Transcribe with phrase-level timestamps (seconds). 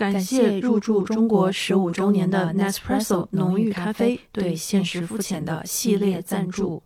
[0.00, 6.82] 感谢入驻中国十五周年的 Nespresso 浓郁咖啡对现实肤浅的系列赞助。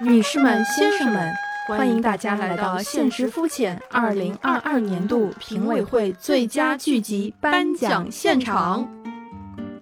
[0.00, 1.32] 女士们、先生们，
[1.66, 8.86] 欢迎大家来到《现实肤浅》二零二二年度评委会最佳剧集颁奖现场。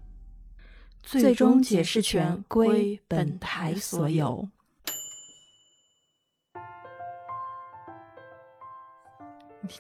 [1.03, 4.47] 最终解释权归本台所有。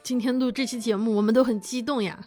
[0.03, 2.19] 今天录这期节目，我们都很激动呀，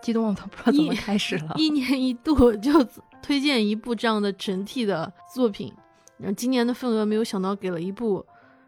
[0.00, 1.54] 激动都不知道怎么开始了。
[1.58, 2.86] 一年一度就
[3.22, 5.72] 推荐一部这样的整体的作品，
[6.18, 8.24] 然后今年的份额没有想到给了一部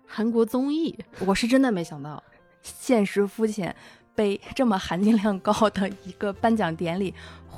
[0.07, 2.23] 韩国综艺，我是真的没想到，
[2.63, 3.77] 现实肤浅
[4.15, 7.13] 被这么含金量高的一个颁奖典礼。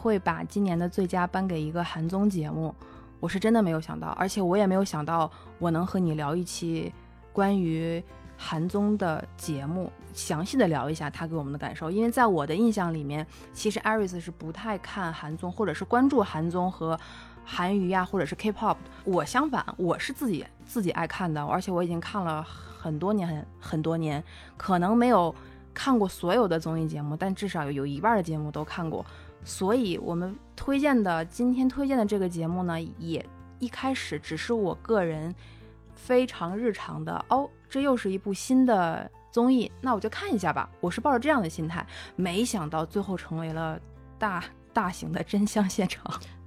[0.06, 2.72] 会把今年的最佳颁给一个韩综节目，
[3.18, 5.28] 我是真的没有想到，而且我也没有想到
[5.58, 6.92] 我能和你聊一期
[7.32, 8.00] 关于
[8.36, 11.90] 韩综的节目，详细的聊一下他给我们的感受。
[11.90, 16.96] 因为在我的印象里面，其实 Aris 是不太看韩综，或者是关注韩综和
[17.44, 18.76] 韩娱呀，或者是 K-pop。
[19.02, 24.22] 我相反，我是自己自己爱看的，而且我已经看了很多年很很多年，
[24.56, 25.34] 可能没有
[25.74, 29.04] 看过所有的综艺节目，但至少有一半的节目都看过。
[29.46, 33.24] 所以，我们推荐的今天推荐的这个节目呢，也
[33.60, 35.32] 一开始只是我个人
[35.94, 40.68] 非常日常的哦，这又是一部新的综艺，那我就看一下吧。
[40.80, 41.86] 我是抱着这样的心态，
[42.16, 43.78] 没想到最后成为了
[44.18, 44.42] 大
[44.72, 46.04] 大型的真相现场，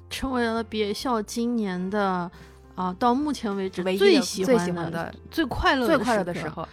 [0.10, 2.30] 成为了别校今年的
[2.76, 6.68] 啊，到目前为止唯一最喜欢的、最快乐、最快乐的时候。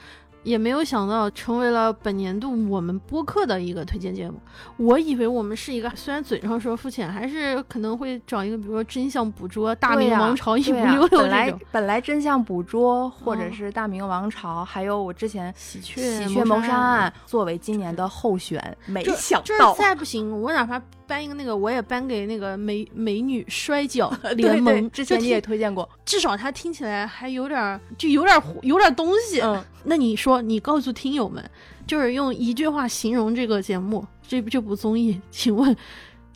[0.47, 4.39] 也没有想到成为了本年度我们播客的一个推荐节目。
[4.77, 19.75] 我以为我们是一个虽然嘴上说肤浅，还是可能会找一个，比如说真相捕捉、大明王朝一五六六本来本来真相捕捉或者是大明王朝，还有我之前喜鹊喜鹊谋杀案作为今年的候选，没想到。
[19.75, 24.91] 再不行，我哪怕颁一个那个，我也颁给那个美美女摔跤 联盟。
[24.91, 29.41] 之前你也推荐过，至少它听起来还有点，就有点有点东西。
[29.41, 30.43] 嗯，那你说？
[30.43, 31.49] 你告诉听友们，
[31.87, 35.75] 就是用一句话形容这个节目，这这部综艺，请问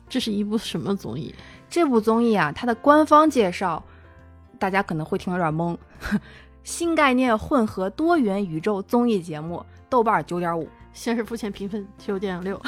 [0.09, 1.33] 这是一部什么综艺？
[1.69, 3.83] 这部综艺啊，它的官方介绍，
[4.57, 5.77] 大家可能会听有点懵。
[6.63, 12.61] 新概念混合多元宇宙综艺节目，豆瓣九点五，现实肤浅评分九点六。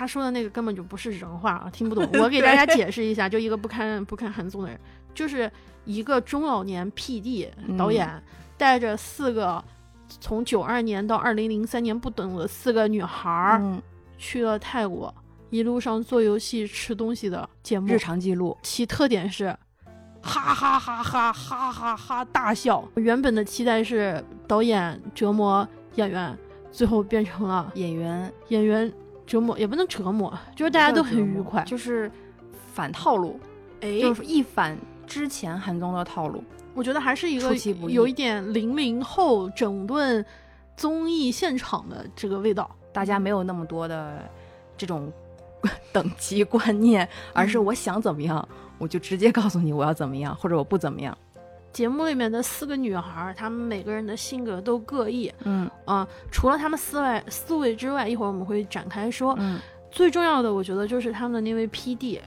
[0.00, 2.08] 他说的那个根本就不是人话啊，听不懂。
[2.22, 4.80] 我给大家解释一下，就一个不看不看韩综的人，
[5.12, 5.50] 就是
[5.84, 8.10] 一个中老年 PD 导演
[8.56, 9.62] 带着四个。
[10.18, 13.62] 从九二年到二零零三年不等的四个女孩儿
[14.18, 15.14] 去了泰国，
[15.50, 19.56] 一路上做游戏、吃东西的节目日常记录，其特点是
[20.20, 22.82] 哈哈哈哈哈哈哈大笑。
[22.96, 26.36] 原本的期待是导演折磨演员，
[26.72, 28.92] 最后变成了演员演员
[29.30, 32.10] 折磨，也不能折磨，就是大家都很愉快，就是
[32.74, 33.38] 反套路，
[33.80, 36.42] 哎，就是一反之前韩综的套路。
[36.74, 37.54] 我觉得还是一个
[37.88, 40.24] 有一点零零后整顿
[40.76, 44.28] 综艺现场的这个味道，大家没有那么多的
[44.76, 45.12] 这种
[45.92, 48.48] 等级观念，而是我想怎么样，
[48.78, 51.16] 我就直接告诉你我要怎么样，或者我不怎么样。
[51.72, 59.34] 节目里面的四个女孩，她们每个人的性格都各异，嗯啊，除了她们思维思维之外，一会儿我们会展开说。
[59.38, 59.58] 嗯，
[59.90, 62.20] 最重要的，我觉得就是他们的那位 P D。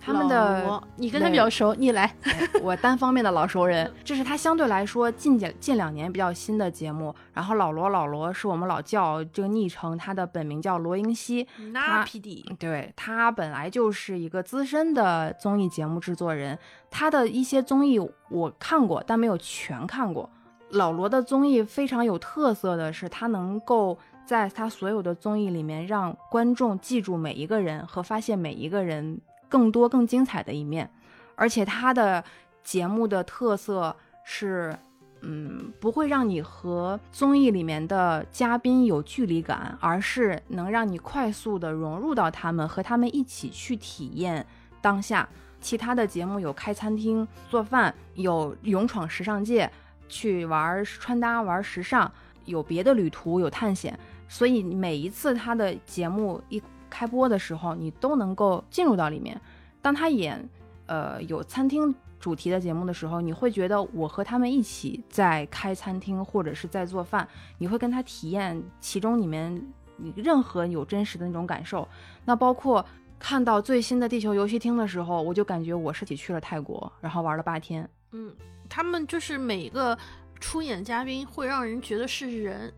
[0.00, 2.04] 他们的你跟他比较熟，你来。
[2.24, 7.14] 哎我单方面的老熟人， 这是他相对来说近几近两年比较新的节目。
[7.32, 11.46] 然后老罗老罗是我们老叫这个昵称，他的本名叫罗英熙。
[11.72, 16.58] 那 PD 对他本来就是一个资深的综艺节目制作人，
[16.90, 20.28] 他的一些综艺我看过，但没有全看过。
[20.70, 23.96] 老罗的综艺非常有特色的是，他能够
[24.26, 30.90] 在他所有的综艺里面让观众记住每一个人和发现每一个人更多更精彩的一面，
[31.34, 32.22] 而且他的
[32.62, 34.78] 节目的特色是。
[35.20, 44.46] 嗯，不会让你和综艺里面的嘉宾有距离感，而是能让你快速的融入到他们，和他们一起去体验
[44.80, 45.28] 当下。
[45.60, 49.68] 其他的节目有开餐厅做饭，有勇闯时尚界，
[50.08, 52.08] 去玩穿搭、玩时尚，
[52.44, 53.98] 有别的旅途，有探险。
[54.28, 59.40] 所以每一次他的节目一开播的时候，你都能够进入到里面。
[59.80, 60.48] 当他演，
[60.86, 61.94] 呃，有餐厅。
[62.20, 67.26] 主题的节目的时候，你会觉得我和他们一起在开餐厅或者是在做饭，
[67.58, 69.54] 你会跟他体验其中里面
[69.96, 71.86] 你任何有真实的那种感受。
[72.24, 72.84] 那包括
[73.20, 77.88] 看到最新的地球游戏厅的时候，我就感觉我是起去了泰国，然后玩了八天。
[78.10, 78.34] 嗯，
[78.68, 79.96] 他们就是每一个
[80.40, 82.74] 出演嘉宾会让人觉得是人，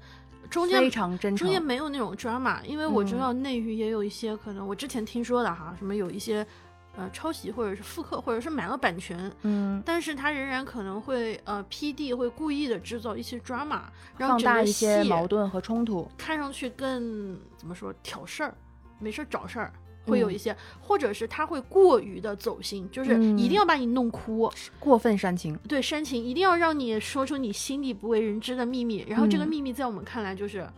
[0.50, 6.46] 中间非常真诚，中间没有那种 drama，因为我知道内娱也有一些可能，我之前听说的哈，什么有一些。
[6.96, 13.82] 呃，抄袭或者是复刻，或者是买了版权，嗯，但是他仍然可能会呃，P D 会故意的制造一些 drama，
[14.18, 18.52] 放大一些矛盾和冲突，看上去更怎么说挑事儿，
[18.98, 19.72] 没事儿找事儿，
[20.06, 30.68] 会有一些，或者是他会过于的走心，就是一定要把你弄哭，过分煽情，对煽情，一定要让你说出你心里不为人知的秘密，然后这个秘密在我们看来就是。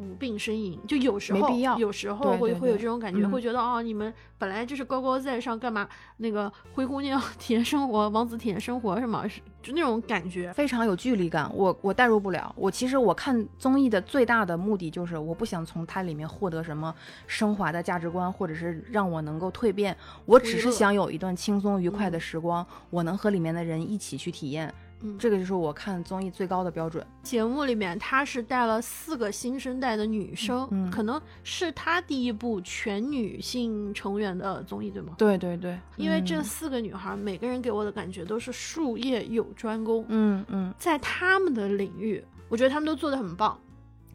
[0.00, 5.88] 无病呻吟，就有时候，有时候会会有这种感觉，会觉得哦，你们本来就是高高在上，干嘛？
[6.18, 9.24] 那个灰姑娘 体验生活，王子体验生活是吗？
[9.68, 11.50] 是就那种感觉，非常有距离感。
[11.54, 12.52] 我我代入不了。
[12.56, 16.94] 我其实我看综艺的最大的目的就是，我不想从它里面获得什么
[17.26, 19.94] 升华的价值观，或者是让我能够蜕变。
[20.24, 24.72] 我只是想有一段轻松愉快的时光，我能和里面的人一起去体验。
[25.00, 27.06] 嗯，这个就是我看综艺最高的标准。
[27.22, 35.14] 节目里面，她是带了四个新生代的女生，可能是她第一部全女性成员的综艺，对吗？
[35.16, 40.04] 对对对，因为这四个女孩，每个人给我的感觉都是术业有专攻。
[40.08, 43.58] 嗯嗯，在他们的领域，我觉得他们都做的很棒。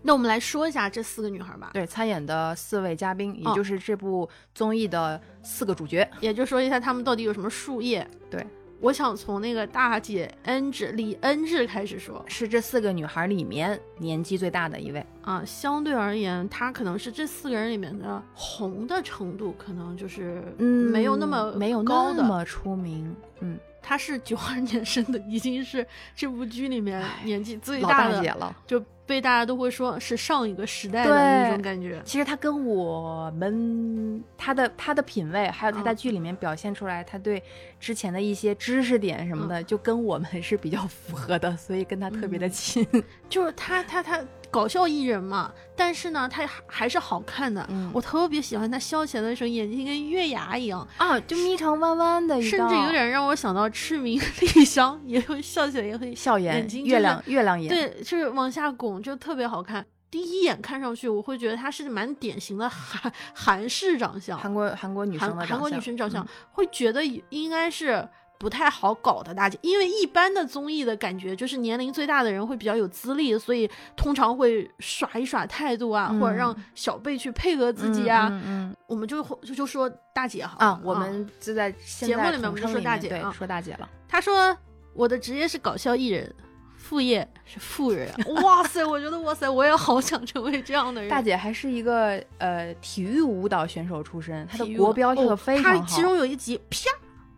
[0.06, 1.70] 那我们来说一下这四个女孩吧。
[1.72, 8.06] 对，参演的四位嘉宾，也就是这部综艺的四个主角，也就说一下他们到底有什么术业。
[8.30, 8.46] 对。
[8.84, 15.42] 我想从那个大姐恩智李恩智开始说，是这四个女孩里面年纪最大的一位啊。
[15.46, 23.16] 相对而言，她可能是这四个人里面的红的程度，可能就是嗯没有那么没有那么出名。
[23.40, 28.84] 嗯，她是九二年生的，已经是这部剧里面年纪最大的姐了，就。
[29.06, 32.02] 被大家都会说是上一个时代的那种感觉。
[32.06, 37.42] 其实他跟我们他的他的品味，还有他在剧里面表现出来，他对
[37.80, 42.88] 之前的一些知识点什么的，就跟我们是比较符合的，所以跟他特别的亲。
[43.30, 44.24] 就是他他他。
[44.54, 47.68] 搞笑艺人嘛，但是呢，他还是好看的。
[47.92, 59.84] 我特别喜欢他笑起来的时候，眼睛跟月牙一样啊，就眯成弯弯的，甚至有点让我想到赤名丽香，也会笑起来也会笑眼睛月亮月亮眼，对，就是往下拱，就特别好看。
[60.12, 68.08] 第一眼看上去，我会觉得她是蛮典型的韩韩式长相，韩国韩国女生的韩国女生长相，会觉得应该是。
[68.44, 78.28] 不太好搞的大姐，因为一般的综艺的感觉就是年龄最大的人会比较有资历，所以通常会耍一耍态度啊，或者让小辈去配合自己啊。
[78.46, 83.88] 嗯，我们就就就说大姐好啊，我们就在节目里面我们就说大姐啊，说大姐了。
[84.10, 84.54] 她说
[84.94, 86.36] 我的职业是搞笑艺人，
[86.76, 88.14] 副业是富人。
[88.44, 91.10] 哇塞，我觉得哇塞，我也好想成为这样的人。
[91.10, 95.80] 大姐还是一个呃体育舞蹈选手出身，她的国标跳的非常好。
[95.80, 96.90] 她其中有一集啪。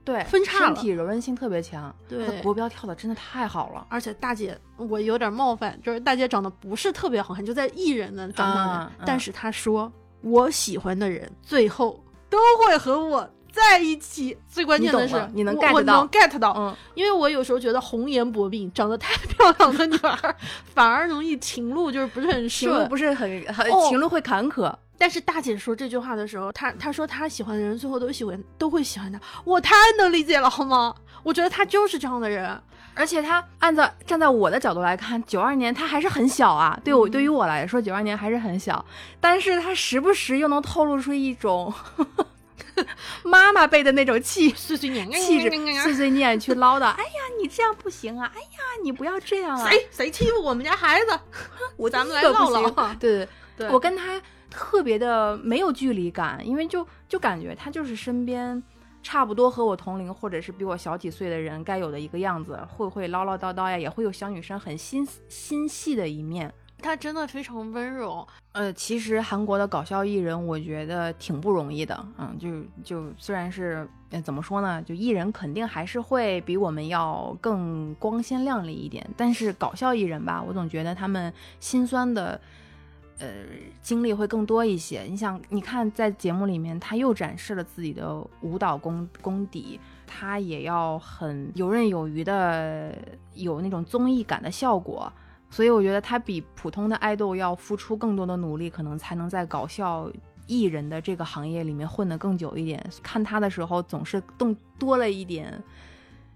[0.06, 3.86] 对，分叉身体柔韧性特别强，对，国标跳的真的太好了。
[3.90, 14.38] 而且大姐，我有点冒犯，就是大姐长得不是特别好看，就在艺人的长相，但是她说我喜欢的人最后都会和我在一起。
[14.48, 20.36] 最关键的是，你能 get 到能，get 到，嗯，因为我有时候觉得红颜薄命、长得太漂亮的女孩，
[20.76, 24.74] 反而容易情路就是不是很情路不是很很情路会坎坷。
[24.98, 30.94] 但是大姐说这句话的时候，她她说她喜欢的人最后都喜欢都会喜欢她，我太能理解了，好吗？
[31.24, 32.58] 我觉得她就是这样的人，
[32.94, 38.84] 而且她按照站在我的角度来看，九二年她还是很小啊，对我对于我来说，九二年还是很小，
[39.20, 41.74] 但是她时不时又能透露出一种
[43.24, 45.50] 妈妈辈的那种气碎碎念，气质，
[45.82, 46.86] 碎碎念去唠叨。
[46.96, 48.32] 哎呀，你这样不行啊！
[48.36, 49.70] 哎呀，你不要这样啊！
[49.70, 51.20] 谁谁欺负我们家孩子？
[51.78, 52.94] 我咱们来唠唠。
[52.96, 53.28] 对
[53.58, 58.62] 对，我跟他特别的没有距离感，因为就就感觉他就是身边
[59.02, 66.54] 差不多和我同龄或者是比我小几岁的人该有的一个样子，会会唠唠叨叨呀，也会有小女生很心心细的一面。
[66.82, 68.28] 他真的非常温柔。
[68.52, 72.06] 呃，其实韩国的搞笑艺人，我觉得挺不容易的。
[72.18, 72.50] 嗯，就
[72.84, 73.88] 就虽然是
[74.24, 82.40] 怎么说呢，就艺人肯定还是会比我们要更光鲜亮丽一点，但是搞笑艺人吧，我总觉得他们心酸的，
[83.20, 83.28] 呃，
[83.82, 85.02] 经历会更多一些。
[85.02, 92.96] 你想，你看在节目里面，他又展示了自己的舞蹈功功底，他也要很游刃有余的
[93.34, 95.12] 有那种综艺感的效果。
[95.56, 100.12] 所以我觉得他比普通的爱豆要付出更多的努力，可能才能在搞笑
[100.48, 102.86] 艺人的这个行业里面混得更久一点。
[103.02, 105.64] 看他的时候，总是动多了一点，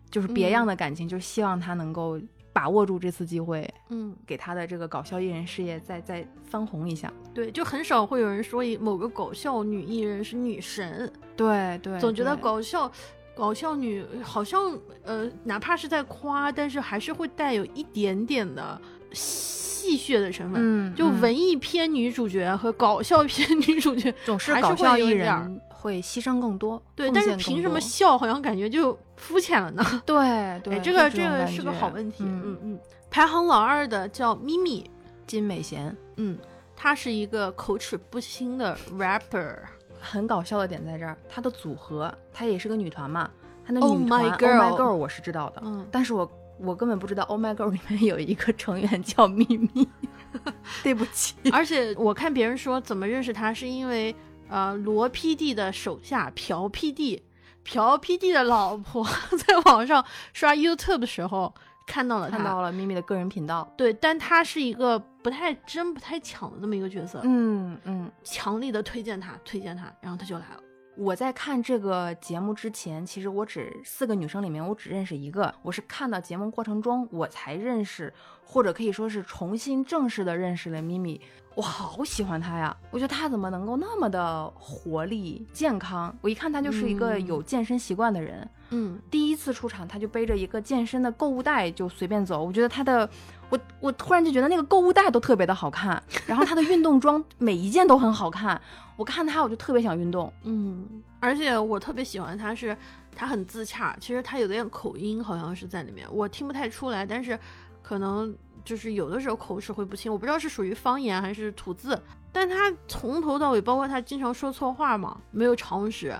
[0.10, 2.18] 就是别样的感情，就是希望他能够
[2.54, 7.12] 把握住这次机会，嗯，给他的这个搞笑艺人事业再再翻红一下。
[7.34, 11.12] 对，就很少会有人说某个搞笑女艺人是女神。
[11.36, 12.90] 对对，总觉得搞笑
[13.36, 18.82] 搞笑女好像呃，哪怕是在夸，但是还是会带有一点点的。
[19.14, 29.84] 戏谑的成分，嗯，就文艺片女主角和搞笑片女主角 总是搞笑艺人会牺牲更多，对，但是凭什么笑好像感觉就肤浅了呢？
[30.06, 32.80] 对对， 这个这个是个好问题，嗯嗯。
[33.10, 34.88] 排行老二的叫咪咪
[35.26, 36.38] 金美贤，嗯，
[36.76, 39.56] 她是一个口齿不清的 rapper，
[40.00, 43.28] 很搞笑的点在这儿，她的组合，她也是个女团嘛，
[43.66, 46.30] 她的女团 Oh My Girl 我是知道的，嗯，但是我。
[46.62, 49.88] 我根本不知道《Oh My Girl》里面有一个成员叫咪咪，
[50.84, 51.36] 对不起。
[51.52, 54.16] 而且我看别人说怎么认识他，是因为
[54.50, 57.22] 呃罗 PD 的手下朴 PD，
[57.64, 59.08] 朴 PD 的老婆
[59.48, 61.54] 在网上刷 YouTube 的时候
[61.88, 63.72] 看到了看到了咪咪的个人频道。
[63.78, 67.22] 对，但他是一个不太真不太抢的这么一个角色。
[67.24, 70.64] 嗯嗯，强力的推荐他，推荐他，然后他就来了。
[71.00, 75.56] 我在看这个节目之前，其实我只四个女生里面，我只认识一个。
[75.62, 78.14] 我是看到节目过程中，我才认识，
[78.44, 81.22] 或者可以说是重新正式的认识了咪咪。
[81.56, 82.76] 我好喜欢她呀！
[82.92, 86.14] 我觉得她怎么能够那么的活力、健康？
[86.20, 88.50] 我一看她就是一个有健身习惯的人。
[88.72, 92.44] 嗯，第一次出场，她就背着一个健身的购物袋就随便走。
[92.44, 93.10] 我觉得她的，
[93.50, 98.60] 我我突然就觉得那个购物袋都特别的好看，然后他的运动装每一件都很好看。
[98.96, 100.32] 我看他，我就特别想运动。
[100.44, 102.76] 嗯，而且我特别喜欢他，是
[103.16, 103.96] 他很自洽。
[104.00, 107.06] 其实他有点口音，好像是在里面，我听不太出来。
[107.06, 107.40] 但是
[107.82, 112.00] 可能就是有的时候口齿会不清，我不知道是属于方言还是吐字。
[112.32, 116.14] 但他从头到尾，包括他经常说错话嘛，没有常识，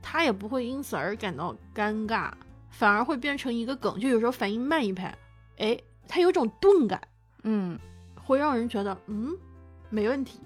[0.00, 2.32] 他也不会因此而感到尴尬，
[2.70, 4.00] 反而会变成一个梗。
[4.00, 5.14] 就有时候反应慢一拍，
[5.58, 5.78] 哎，
[6.08, 7.00] 他有种钝感，
[7.44, 7.78] 嗯，
[8.22, 9.36] 会让人觉得嗯，
[9.90, 10.40] 没问题。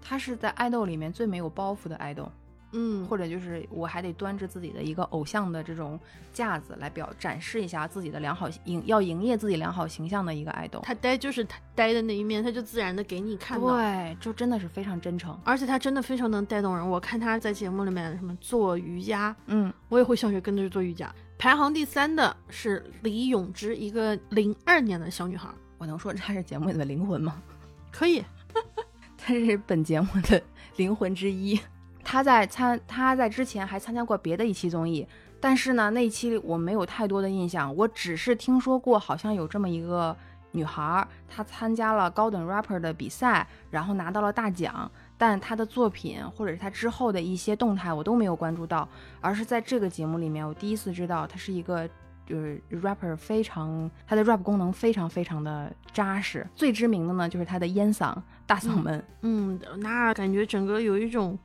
[0.00, 2.30] 他是在爱豆里面最没有包袱的爱豆，
[2.72, 5.98] 嗯，或者就是我还得端着自己的一个偶像的这种
[6.32, 10.80] 架子来表展示一下自己的良好营，要营业自己良好形象的一个爱豆。
[10.82, 16.88] 他呆就是他呆的那一面，他就自然的给你看到，对，就真的是非常真诚，而且他真的非常能带动人。
[16.88, 21.12] 我看他在节目里面什么做瑜伽，嗯，我也会想去跟着做瑜伽。
[21.38, 25.48] 排行第三的是李永芝，一个零二年的小女孩。
[25.76, 27.42] 我能说她是节目里的灵魂吗？
[27.90, 28.22] 可以。
[29.18, 30.40] 她是本节目的
[30.76, 31.58] 灵魂之一。
[32.04, 35.06] 他在参，他在之前还参加过别的一期综艺，
[35.40, 37.74] 但是呢，那一期我没有太多的印象。
[37.76, 40.16] 我只是听说过，好像有这么一个
[40.50, 44.90] 女孩，她参加了高等 rapper 的比赛，然后拿到了大奖。
[45.16, 48.88] 但她的作品或者是她之后的一些动态，我都没有关注到。
[49.20, 51.88] 而是在这个节目里面，我第一次知道她是一个。
[52.24, 56.46] 就是 rapper 非常，他的 rap 功能非常非常的扎实。
[56.54, 58.14] 最知名的呢，就是他的烟嗓、
[58.46, 59.04] 大嗓门。
[59.22, 61.36] 嗯，那感觉整个有一种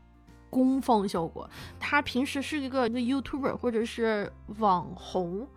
[0.50, 1.50] 功放效果。
[1.80, 5.48] 他平时是一个一个 YouTuber 或者是网红，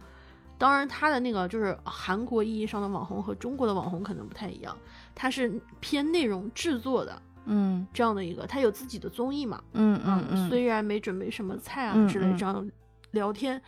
[0.59, 4.77] 当然他的那个就是韩国意义上的网红和中国的网红可能不太一样。
[5.15, 12.71] 他是偏内容制作的，嗯，这样的一个，他有自己的综艺嘛，嗯嗯嗯，虽然没准备什么菜啊之类这样
[13.11, 13.61] 聊天，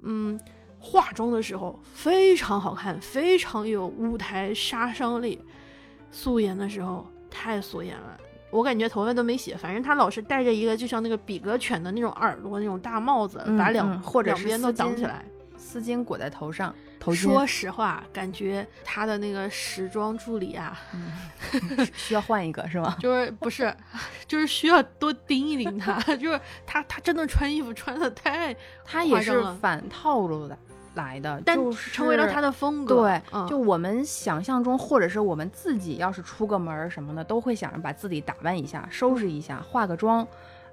[0.00, 0.38] 嗯。
[0.80, 5.42] 化妆的时候非常好看，非常有舞台杀伤力。
[6.12, 8.16] 素颜的时候太素颜了，
[8.50, 9.54] 我感觉头发都没洗。
[9.54, 15.24] 反正他老是戴着一个就像那个比格犬的那种耳朵那种大帽子，把两或者两边都挡起来。
[15.56, 16.74] 丝巾裹在头上，
[17.12, 20.80] 说实话，感觉他的那个时装助理啊，
[21.94, 22.96] 需要换一个是吗？
[23.00, 23.74] 就是不是，
[24.26, 30.56] 就是需要多盯一盯他， 就是他他真的穿衣服穿的太，他也是反套路的
[30.98, 33.02] 来的，但成为了他的风格。
[33.02, 40.26] 对，嗯、就我们想象中，或者是我们自己要是出个门什么的，都会想着把自己打扮一下、收拾一下、化个妆，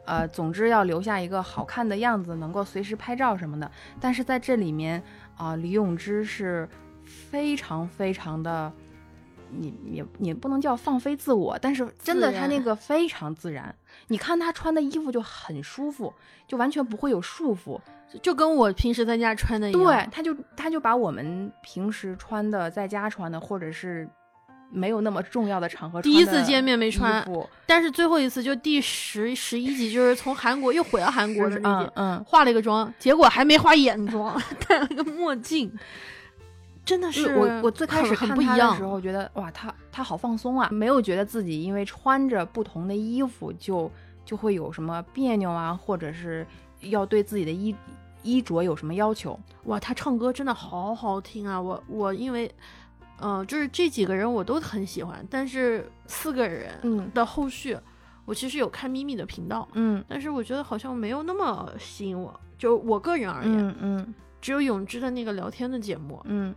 [0.05, 3.71] 呃，总之要留下一个好看的样子，能够随时拍照什么的。
[4.01, 5.01] 但是在这里面
[5.37, 6.67] 啊、李永芝是
[7.05, 8.73] 非常非常的。
[9.57, 13.73] 你也你不能叫放飞自我，但是真的他那个非常自然。
[14.07, 16.11] 你看他穿的衣服就很舒服，
[16.47, 17.79] 就完全不会有束缚。
[18.21, 19.83] 就跟我平时在家穿的一样。
[19.83, 24.07] 对，他就他就把我们平时穿的，在家穿的，或者是
[24.71, 27.25] 没有那么重要的场合，第一次见面没衣穿，
[27.65, 35.71] 但是最后一次就第十十一集，就是从韩国又回到韩国的那集，嗯嗯，化了一个妆，结果还没化眼妆， 戴了个墨镜，
[36.83, 38.83] 真的是我我最开始很看很不一样他的时。
[38.83, 43.89] 候，觉得哇，他他好放松啊，没有觉得自己因为穿着不同的衣服就
[44.25, 46.45] 就会有什么别扭啊，或者是
[46.81, 47.75] 要对自己的衣
[48.23, 49.39] 衣着有什么要求。
[49.65, 51.59] 哇，他唱歌真的好好听啊！
[51.59, 52.49] 我我因为，
[53.19, 57.77] 呃，就是这几个人我都很喜欢，但是四个人嗯的后续，
[58.25, 62.39] 我其实有看咪咪的频道，嗯但是我觉得好像没有那么吸引我。
[62.57, 66.53] 就我个人而言，嗯嗯只有永之的那个聊天的节目，嗯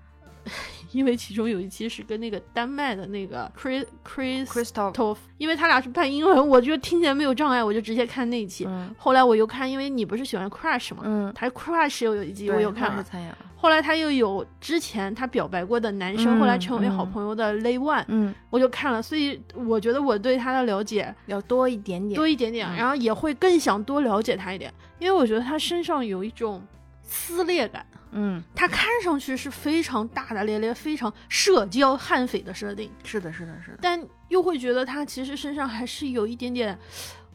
[0.92, 8.64] 因为其中有一期是跟那个丹麦的那个 Chris Chris，Crystal，Toff，因为他俩是半英文，我觉得听起来没有障碍，我就直接看那一期。
[8.66, 8.94] 嗯。
[8.98, 11.02] 后来我又看，因为你不是喜欢 Crush 吗？
[11.04, 13.04] 嗯，他 Crush 又有一集我有看了，
[13.60, 22.76] 后来他又有之前他表白过的男生，嗯后来成为好朋友的 Lay One，、嗯，我就看了，所以我觉得我对他的了解要多一点点，多一点点，嗯。
[22.76, 26.62] 然后也会更想多了解他一点，因为我觉得他身上有一种
[27.08, 36.78] 撕裂感，嗯，他看上去是非常大大咧咧、非常社交悍匪的设定，是的，是的，是的，但又会觉得他其实身上还是有一点点，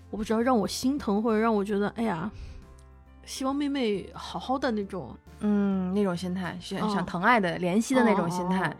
[0.09, 2.31] 我不知道让我心疼或者让我觉得，哎呀，
[3.25, 5.17] 希望妹妹好好的那种。
[5.45, 8.75] 嗯，那种心态，想哦想疼爱的、怜惜的那种心态哦，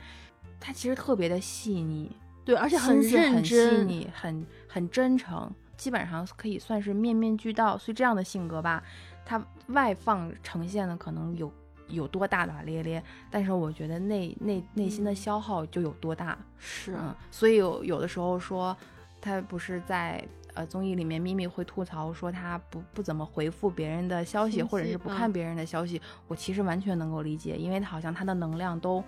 [0.61, 2.09] 他其实特别的细腻，
[2.45, 7.77] 对，而且心思认很细，腻，很很真诚，基本上可以算是面面俱到。
[7.77, 8.81] 所以这样的性格吧，
[9.25, 11.51] 他外放呈现的可能有
[11.87, 16.37] 有多大大咧咧，但是我觉得内内内心的嗯消耗就有多大。
[16.57, 18.75] 是嗯，所以有有的时候说，
[19.21, 26.01] 他不是在呃综艺里面，咪咪会吐槽说他不不怎么回复别人的消息，或者是不看别人的消息。
[26.27, 29.03] 我其实完全能够理解，因为他好像他的能量都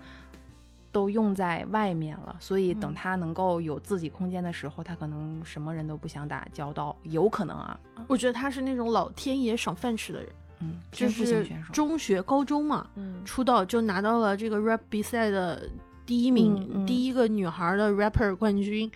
[0.96, 7.78] 都用在外面了，所以等嗯他能够有自己空间的时候，他可能什么人都不想打交道，有可能啊，
[8.08, 10.28] 我觉得他是那种老天爷赏饭吃的人，
[10.60, 15.68] 嗯，就是中学、高中嘛，嗯出道就拿到了这个 rap 比赛的
[16.06, 18.90] 第一名，第一个女孩的 rapper 冠军。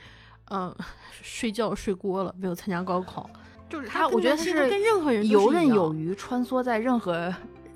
[0.52, 0.74] 嗯、
[1.22, 3.28] 睡觉睡过了，没有参加高考。
[3.68, 7.32] 就是他我觉得是现在跟任何人游刃有余，穿梭在任何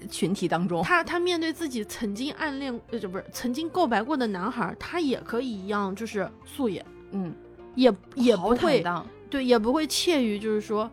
[0.07, 0.83] 群体当中。
[0.83, 7.35] 他他面对自己曾经暗恋呃，就不是曾经告白过的男孩，他也可以一样，就是素颜，嗯，
[7.75, 8.85] 也也不会，
[9.31, 10.91] 对，也不会怯于就是说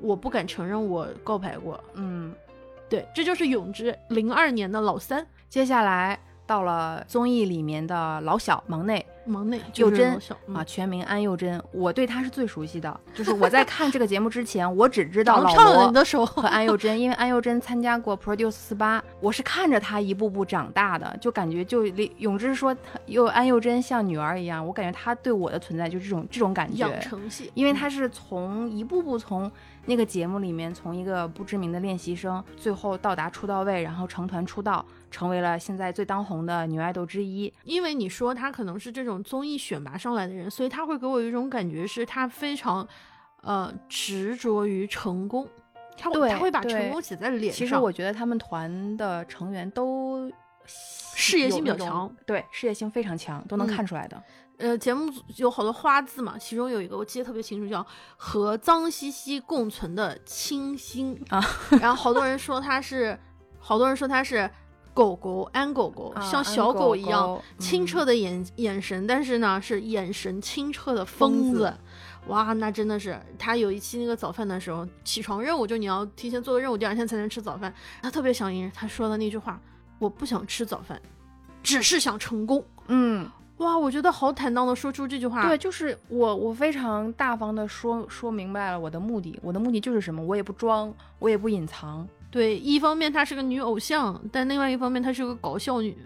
[0.00, 1.82] 我不敢承认我告白过。
[1.94, 2.34] 嗯。
[2.88, 13.00] 对，这就是永之零二年的老三接下来到了综艺里面的老小忙内忙内幼珍啊，嗯全名安幼珍，我对她是最熟悉的。
[13.14, 27.00] 就是我在看这个节目之前，我只知道老罗和安幼珍，因为安幼珍参加过 Produce 四八，我是看着她一步步长大的，就感觉就李永之说又安幼珍像女儿一样，我感觉她对我的存在就是这种这种感觉养。
[27.00, 29.50] 成系，因为他是从一步步从
[29.86, 37.52] 那个节目里面，从一个不知名的练习生，最后到达出道位，然后成团出道，成为了现在最当红的女爱豆之一。
[37.64, 42.86] 因为你说她可能是这种综艺选拔上来的人，所以她会给我一种感觉是她非常
[43.42, 45.48] 呃执着于成功，
[45.96, 47.58] 他他会把成功写在脸上。
[47.58, 50.30] 其实我觉得他们团的成员都
[50.66, 54.22] 事业心比较强，对，事业心非常强，都能嗯看出来的。
[54.58, 57.84] 呃，节目组有好多花字嘛，其中有一个我记得特别清楚，叫
[58.16, 61.42] “和脏兮兮共存的清新”啊，
[61.80, 63.18] 然后好多人说他是，
[63.58, 64.48] 好多人说他是
[65.00, 71.74] 狗狗安狗狗，啊像小狗一样狗清澈嗯的眼、眼神，但是呢是眼神清澈的疯子疯子。
[72.26, 77.72] 哇，那真的是他有一期那个早饭的时候，起床任务就你要提前做个任务，第二天才能吃早饭。
[78.02, 79.58] 他特别想赢，他说的那句话
[79.98, 81.00] ：“我不想吃早饭，
[81.62, 82.62] 只是想成功。
[82.88, 85.46] 嗯，”哇，我觉得好坦荡的说出这句话。
[85.46, 95.96] 对，就是我，我非常大方的说说明白了我的目的，我的目的就是什么，我也不装，我也不隐藏，对，一方面她是个女偶像，但另外一方面她是个搞笑女。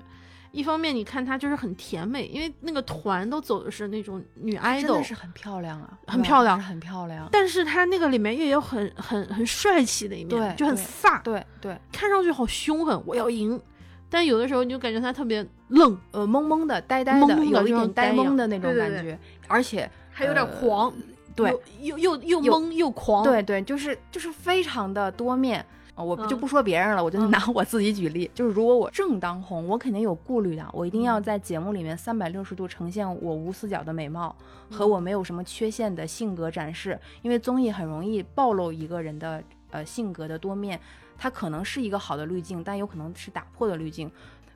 [0.52, 7.28] 一方面你看她就是很甜美，因为那个团都走的是那种女 idol，真的是很漂亮啊，很漂亮，很漂亮。
[7.32, 13.60] 但是她那个里面也有很很很帅气的一面，对，就很飒，对对，看上去好凶狠，我要赢。
[14.08, 20.94] 但有的时候你就感觉她特别愣，呃，懵懵的，呆呆的，有一点呆萌的那种感觉，而且还有点狂，
[21.34, 25.66] 对，又又又懵又狂，对对，就是就是非常的多面。
[26.02, 28.28] 我就不说别人了，我就拿我自己举例。
[28.34, 30.66] 就是如果我正当红，我肯定有顾虑的。
[30.72, 34.34] 我一定要在节目里面三百六十度呈现我无死角的美貌
[34.70, 36.98] 和我没有什么缺陷的性格展示。
[37.22, 40.80] 因为综艺很容易暴露一个人的呃性格的多面，
[41.16, 44.10] 它可能是一个好的滤镜，但有可能是打破的滤镜。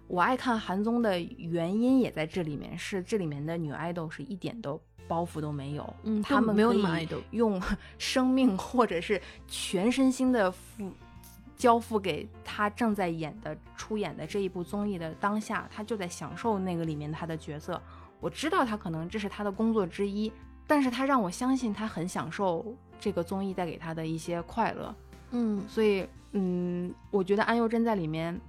[0.08, 6.72] 我爱看韩综的原因也在这里面，是这里面的女爱豆是一点都包袱都没有，嗯，他们没有
[7.30, 7.62] 用
[7.96, 10.90] 生命或者是全身心的付。
[11.58, 17.80] 交付给他正在演的、出演的这一部综艺的当下，他就在享受那个里面他的角色。
[18.20, 20.32] 我知道他可能这是他的工作之一，
[20.66, 22.64] 但是他让我相信他很享受
[22.98, 24.94] 这个综艺带给他的一些快乐。
[25.32, 28.40] 嗯，所以，嗯，我觉得安宥真在里面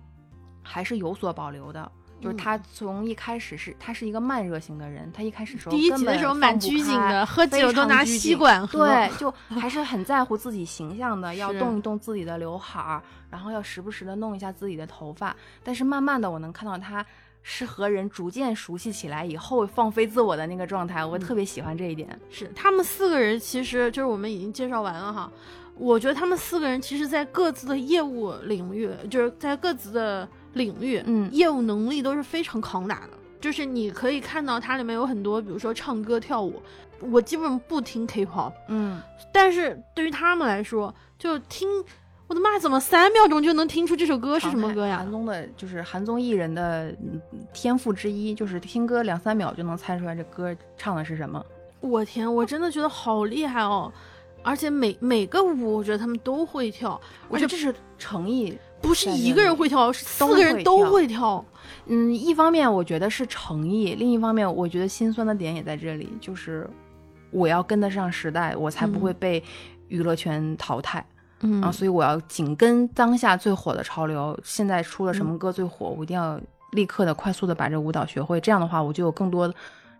[0.63, 1.91] 还是有所保留的。
[2.21, 5.10] 就是他从一开始是，他是一个慢热型的人。
[5.13, 8.88] 他一开始时候第一集的时候蛮拘谨的，喝酒都拿吸管喝。
[8.88, 15.36] 对， 就还是很在乎自己形象的，要动一动自己的刘海儿，然后要时不时的弄一下自己的头发。
[15.63, 17.05] 但是慢慢的，我能看到他
[17.41, 22.19] 是和人逐渐熟悉起来以后放飞自我的那个状态，我特别喜欢这一点。
[22.29, 25.32] 是他们四个人，其实就是我们已经介绍完了哈。
[25.75, 30.27] 我觉得他们四个人其实，在各自的业务领域，就是在各自的。
[30.53, 33.09] 领域，嗯，业务能力都是非常扛打的。
[33.41, 36.62] 就是你可以看到它里面有很多，比如说唱歌跳舞，
[36.99, 41.69] 我基本上不听 K-pop，嗯，但是对于他们来说，就听，
[42.27, 44.97] 我的妈，怎么三秒钟就能听出这首歌是什么歌呀？
[44.97, 46.93] 韩综的，就是韩综艺人的
[47.53, 51.41] 天赋之一，就是听歌两三秒就能猜出来这歌唱的是什么。
[51.79, 53.89] 我天，我真的觉得好厉害哦！
[54.43, 58.57] 而且每每个舞，我觉得他们都会跳，我觉得这是诚意。
[58.81, 61.43] 不是一个人会跳，是四个人都会跳。
[61.85, 66.69] 嗯，一方面我觉得是诚意，另一方面我觉得心酸的点也在这里，就是
[67.31, 69.43] 我要跟得上时代，我才不会被
[69.87, 71.05] 娱乐圈淘汰。
[71.41, 74.37] 嗯啊，所以我要紧跟当下最火的潮流。
[74.43, 76.39] 现在出了什么歌最火，我一定要
[76.71, 78.41] 立刻的、快速的把这舞蹈学会。
[78.41, 79.51] 这样的话，我就有更多。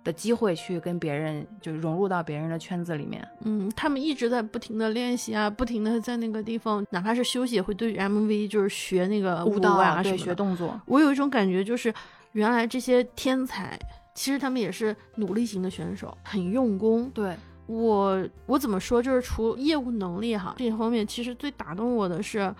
[0.04, 3.28] 的机会去跟别人，就融入到别人的圈子里面。
[3.42, 10.80] 嗯，他们一直在不停的练习啊，不停的在那个地方，哪怕是休息也会对 MV 就是学那个舞蹈啊，对，学动作。
[10.86, 11.94] 我有一种感觉，就是
[12.32, 13.78] 原来这些天才，
[14.16, 17.12] 其实他们也是努力型的选手，很用功。
[17.14, 17.36] 对
[17.68, 22.54] 我，我怎么说，就是除业务能力哈这一方面，其实最打动我的是，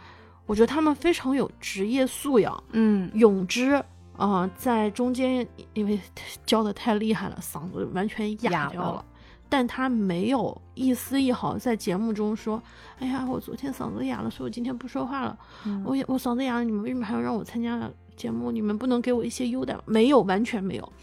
[0.46, 2.64] 我觉得他们非常有职业素养。
[2.74, 3.82] 嗯，泳之。
[4.20, 5.98] 啊，在中间，因为
[6.46, 9.06] 教的太厉害了，嗓子完全哑掉了。
[9.48, 12.62] 但他没有一丝一毫在节目中说
[13.00, 15.40] ：“哎呀，我昨天嗓子哑了，所以我今天不说话了。
[15.86, 18.52] 我我嗓子哑了，你们为什么还要让我参加节目？
[18.52, 20.94] 你们不能给我一些优待？”没有，完全没有。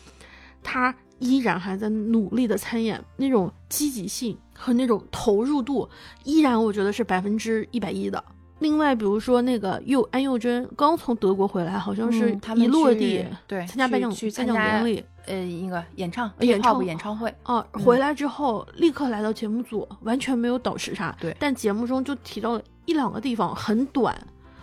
[0.62, 5.88] 他依然还在努力的参演，那种积极性和那种投入度，
[6.22, 8.22] 依然我觉得是百分之一百一的。
[8.61, 21.14] 另外，比如说那个又安宥真刚从德国回来，好像是一落地对参加颁奖去参加典礼，呃，一个演唱演唱演唱会啊，回来之后立刻来到节目组，完全没有倒时差。
[21.21, 24.16] 对，但节目中就提到了一两个地方很短，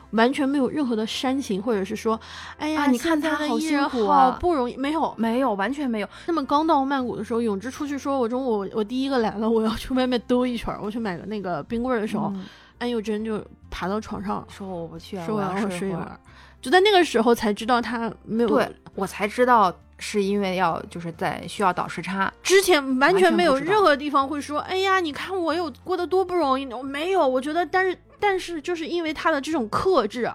[0.09, 2.19] 完全没有任何的煽情，或者是说，
[2.57, 6.07] 哎呀，你看他好辛苦好不容易，没有没有完全没有。
[6.25, 12.33] 那么刚到曼谷的时候，永之出去说，我中午我第一个来了，我要去外面兜一圈，我去买个那个冰棍的时候。
[12.83, 13.41] 安宥真就
[13.71, 16.19] 爬到床上说：“我不去，说我要睡一会儿。”
[16.61, 18.49] 就在那个时候才知道他没有。
[18.49, 30.29] 对我才知道是因为要就是在需要倒时差，之前完全没有任何地方会说：“哎呀，你看我有过得多不容易。”我没有，我觉得，但是但是就是因为他的这种克制。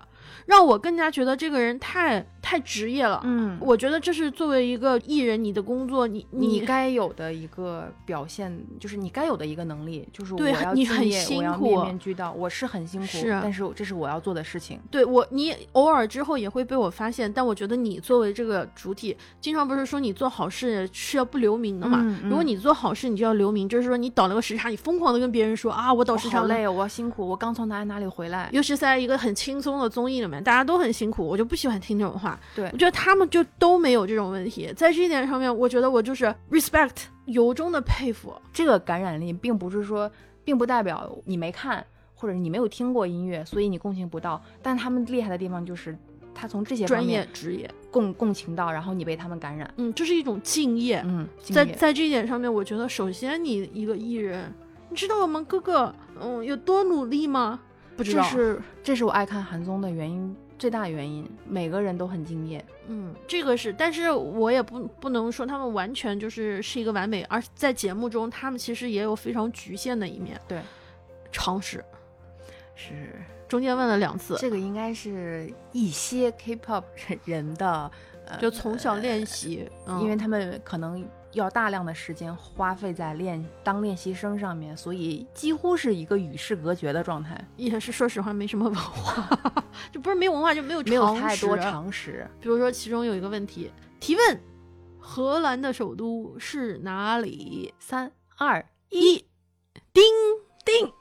[0.47, 3.21] 让我更加觉得这个人太太职业了。
[3.25, 12.33] 嗯，我觉得这是作为一个艺人，你的工作，你你该有的一个表现，就是你该有的一个能力，就是我要你很辛苦，面面俱到。
[12.33, 14.81] 我是很辛苦，是，但是这是我要做的事情。
[14.91, 22.19] 对我，你偶尔之后也会被我发现，但我觉得你作为这个主体，经常不是说你做好事是要不留名的嘛？
[22.25, 28.49] 如果你做好事，你就要留名，就是说你倒了个时差，你疯狂的跟别人说啊，我倒时差好累，我要辛苦，我刚从哪里哪里回来。
[28.53, 30.39] 尤其在一个很轻松的综艺里面。
[30.49, 32.28] 大家都很辛苦，我就不喜欢听这种话。
[32.55, 38.35] 对我觉得他们就都没有这种问题，在这一点上面，我觉得我就是 respect，由衷的佩服。
[38.53, 40.11] 这个感染力，并不是说，
[40.45, 44.43] 并不代表你没看，或者你没有听过音乐，所以你共情不到。
[44.63, 45.97] 但他们厉害的地方就是，
[46.35, 49.73] 他从这些专业职业，共共情到，然后你被他们感染。
[49.77, 51.03] 嗯，这是一种敬业。
[51.05, 54.53] 嗯，在在这一点上面，我觉得首先你一个艺人，
[54.91, 57.61] 你知道我们哥哥嗯有多努力吗？
[57.97, 62.65] 不知道，这是这是我爱看韩综的原因，最大原因，每个人都很敬业。
[62.89, 70.41] 嗯，这个是，但是我也不不能说他们完全就是是一个完美，而在节目中，他们其实也有非常局限的一面。
[70.49, 70.61] 对，
[71.31, 71.85] 常识
[72.75, 73.15] 是
[73.49, 76.83] 中间问了两次，这个应该是一些 K-pop
[77.25, 77.91] 人的，
[78.27, 81.07] 呃，就从小练习，嗯因为他们可能
[81.39, 89.29] 要大量的时间花费在练当练习生上面，所以几乎是一个与世隔绝的状态，也是说实话没什么文化，
[89.91, 92.29] 就不是没有文化就没有没有太多常识。
[92.41, 93.71] 比如说，其中有一个问题
[94.01, 94.41] 提问：
[94.99, 97.73] 荷兰的首都是哪里？
[97.79, 99.17] 三二一，
[99.93, 100.03] 叮
[100.65, 100.93] 叮，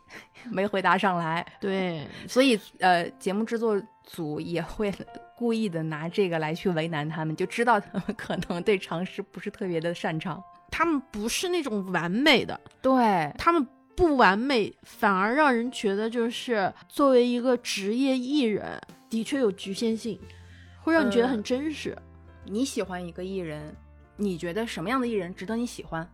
[0.52, 4.94] 没回答上来，对，所以呃，节目制作组也会
[5.38, 10.44] 故意的拿这个来去为难他们，就知道他们 可能对常识不是特别的擅长。
[10.72, 20.20] 他们不是那种完美的，对，他们不完美，反而让人觉得就是作为一个职业艺人，的确有局限性，
[20.82, 21.96] 会让你觉得呃很真实。
[22.46, 23.76] 你喜欢一个艺人，
[24.16, 26.08] 你觉得什么样的艺人值得你喜欢？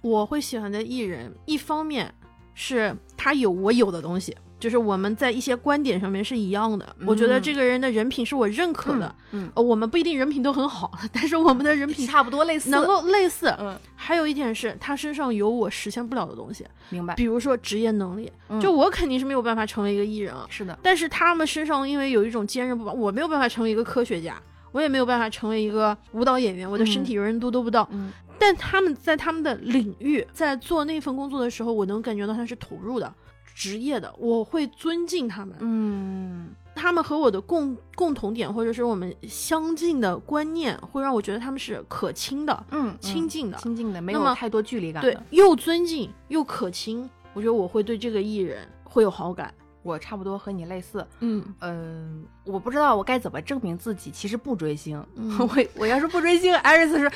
[0.00, 2.12] 我会喜欢的艺人，一方面
[2.54, 6.94] 是他有我有的东西，就是我们在一些观点上面是一样的。
[7.04, 13.48] 我觉得嗯这个人的人品是我认可的，嗯，呃，我们不一定人品都很好，但是我们的人品差不多类似，能够类似。
[13.58, 20.46] 嗯，还有一点是他身上有我实现不了的东西，明白，比如说职业能力，嗯就我肯定是没有办法成为一个艺人啊。
[20.48, 27.88] 是的，但是他们身上因为有一种坚韧不拔，我没有办法成为一个科学家，我也没有办法成为一个舞蹈演员，我的身体柔韧度都不到。
[27.90, 33.14] 嗯但他们在他们的领域，在做那份工作的时候，我能感觉到他是投入的、
[33.54, 35.56] 职业的，我会尊敬他们。
[35.60, 47.08] 嗯他们和我的共共同点，或者是我们相近的观念，会让我觉得他们是可亲的、嗯，亲近的，亲近的，没有太多距离感对。，又尊敬又可亲。
[47.34, 49.52] 我觉得我会对这个艺人会有好感。
[49.82, 55.04] 我差不多和你类似，嗯，嗯，我不知道我该怎么证明自己其实不追星。
[55.16, 57.10] 嗯 我我要是不追星，艾瑞斯说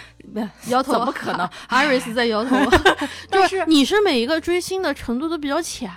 [0.69, 1.49] 摇头，怎么可能？
[1.69, 2.57] 艾瑞斯在摇头。
[3.31, 5.91] 但就是你是每一个追星的程度都比较浅，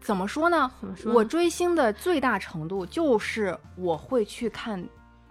[0.00, 0.70] 怎么说呢？
[0.80, 1.16] 怎么说呢？
[1.18, 4.82] 我追星的最大程度就是我会去看，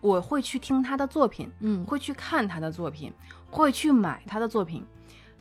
[0.01, 3.13] 我会去听他的作品，嗯会去看他的作品，
[3.49, 4.86] 会去买他的作品。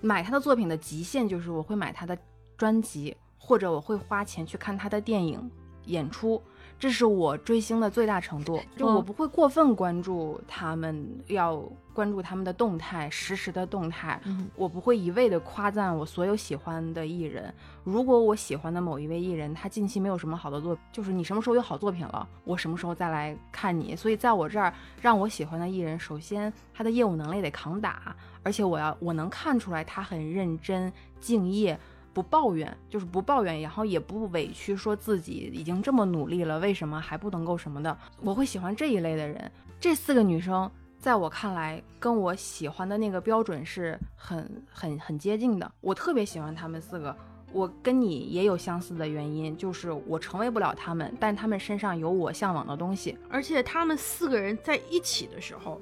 [0.03, 2.17] 买他的作品的极限就是我会买他的
[2.57, 5.51] 专辑，或者我会花钱去看他的电影
[5.87, 6.41] 演出。
[6.79, 14.19] 这是我追星的最大程度，就嗯我不会过分关注他们，要关注他们的动态，实时的动态。
[14.25, 17.53] 嗯我不会一味的夸赞我所有喜欢的艺人。
[17.85, 23.95] 如果我喜欢的某一位艺人，他近期没有什么好的作，就是你什么时候有好作品了，我什么时候再来看你。
[23.95, 24.73] 所以在我这儿，
[25.03, 31.79] 让我喜欢的艺人，首先他的业务能力得扛打，而且我要我能看出来他很认真、敬业。
[32.13, 37.97] 不抱怨，就是不抱怨，然后也不委屈，说自己已经这么努力了，为什么还不能够什么的？
[38.21, 39.51] 我会喜欢这一类的人。
[39.79, 45.73] 这四个女生，在我看来，跟我喜欢的那个标准是很很很接近的。
[45.81, 47.17] 我特别喜欢她们四个。
[47.53, 53.19] 我跟你也有相似的原因，就是我成为不了他们，但他们身上有我向往的东西。
[53.29, 55.81] 而且他们四个人在一起的时候，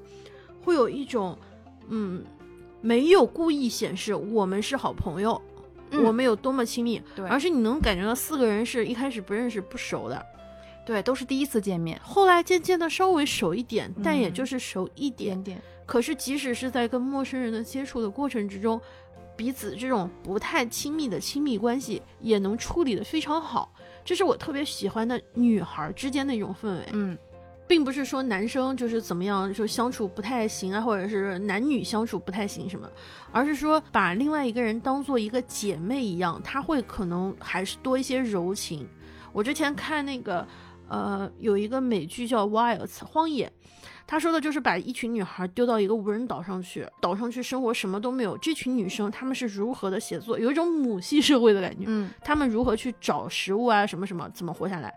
[0.64, 1.36] 会有一种，
[1.88, 2.24] 嗯，
[2.80, 5.38] 没有故意显示我们是好朋友，
[5.92, 10.26] 我们有多么亲密，对而是你能感觉到四个人是一开始不认识、不熟的，
[10.84, 15.30] 对，都是第一次见面，后来渐渐的稍微熟一点，但也嗯就是熟一点。
[15.30, 15.62] 点点。
[15.86, 18.80] 可是即使是在跟陌生人的接触的过程之中，
[19.36, 23.72] 彼此这种不太亲密的亲密关系也能处理的非常好，
[24.04, 26.84] 这是我特别喜欢的女孩之间的一种氛围。
[26.92, 27.16] 嗯
[27.68, 32.90] 并不是说男生就是怎么样，就相处不太行啊，或者是男女相处不太行什么，
[33.30, 38.88] 而是说把另外一个人当做一个姐妹一样，他会可能还是多一些柔情。
[39.32, 40.44] 我之前看那个，
[40.88, 43.52] 呃，有一个美剧叫《Wilds》荒野，
[44.06, 51.84] 他说的就是把一群女孩丢到一个无人岛上去，岛上去生活什么都没有，这群女生她们是如何的写作，有一种母系社会的感觉。
[51.86, 54.92] 嗯她们如何去找食物啊，什么什么，怎么活下来。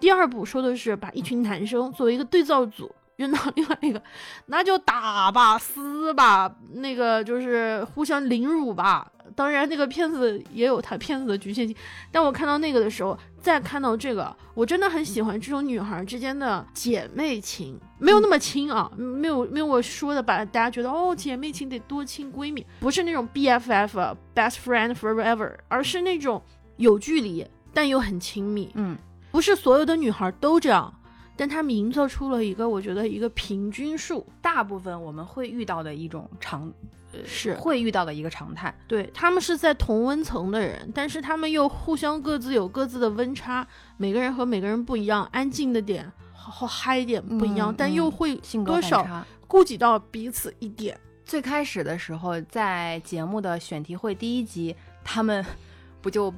[0.00, 4.02] 第二步说的是把一群男生作为一个对照组扔到另外一个，
[4.46, 9.12] 那就打吧、撕吧，那个就是互相凌辱吧。
[9.36, 11.76] 当然，那个片子也有它片子的局限性，
[12.10, 26.42] 但我看到那个的时候，再看到这个，我真的很喜欢这种女孩之间的姐妹情，没有那么亲啊，没有没有我说的把大家觉得哦姐妹情得多亲闺蜜，不是那种 BFF best friend forever，而是那种
[26.76, 28.68] 有距离但又很亲密。
[28.74, 28.98] 嗯，
[29.30, 30.92] 不是所有的女孩都这样，
[31.36, 36.72] 但他们营造出了一个我觉得一个平均数，大部分我们会遇到的一种常，
[37.12, 38.74] 呃，是会遇到的一个常态。
[38.88, 43.66] 对他们是在同温层的人，但是他们又互相各自有各自的温差，
[43.96, 49.24] 每个人和每个人不一样，安静的点好嗨一点不一样，嗯但又会多少。
[49.46, 50.96] 顾及到彼此一点。
[51.24, 55.44] 最开始的时候，在节目的选题会第一集，他们
[56.00, 56.32] 不就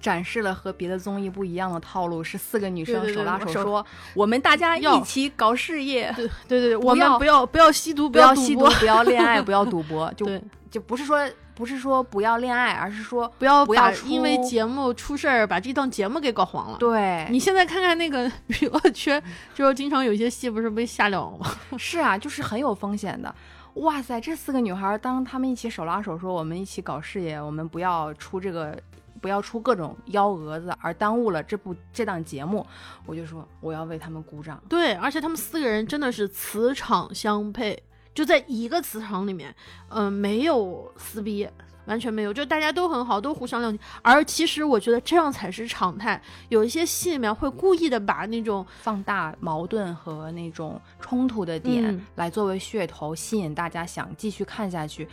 [0.00, 3.84] 展示了和别的综艺不一样的套路，是四个女生手拉手手说
[4.14, 10.26] ：“我们大家一起搞事业，对对对，我们不要不要吸毒，不要吸毒不要恋爱，不要赌博。”就，
[10.70, 16.78] 就不是说不是说不要恋爱，而是说不要不要出把因为节目出事儿把这档节目给搞黄了。
[16.78, 19.22] 对，你现在看看那个娱乐圈，
[19.54, 21.50] 就是经常有些戏不是被下了吗？
[21.76, 23.34] 是啊，就是很有风险的。
[23.74, 28.76] 哇塞，这四个女孩，当她们一起手拉手说我们一起搞事业，我们不要出这个，
[29.20, 32.66] 不要出各种幺蛾子，而耽误了这部这档节目，
[33.06, 34.62] 我就说我要为他们鼓掌。
[34.68, 37.82] 对，而且他们四个人真的是磁场相配，
[38.14, 39.54] 就在一个磁场里面，
[39.88, 41.48] 嗯、没有撕逼，
[41.86, 43.78] 完全没有，就大家都很好，都互相谅解。
[44.02, 55.08] 而其实我觉得这样才是常态，有一些戏里面会故意的把那种放大矛盾和那种冲突的点，嗯来作为噱头，吸引大家想继续看下去。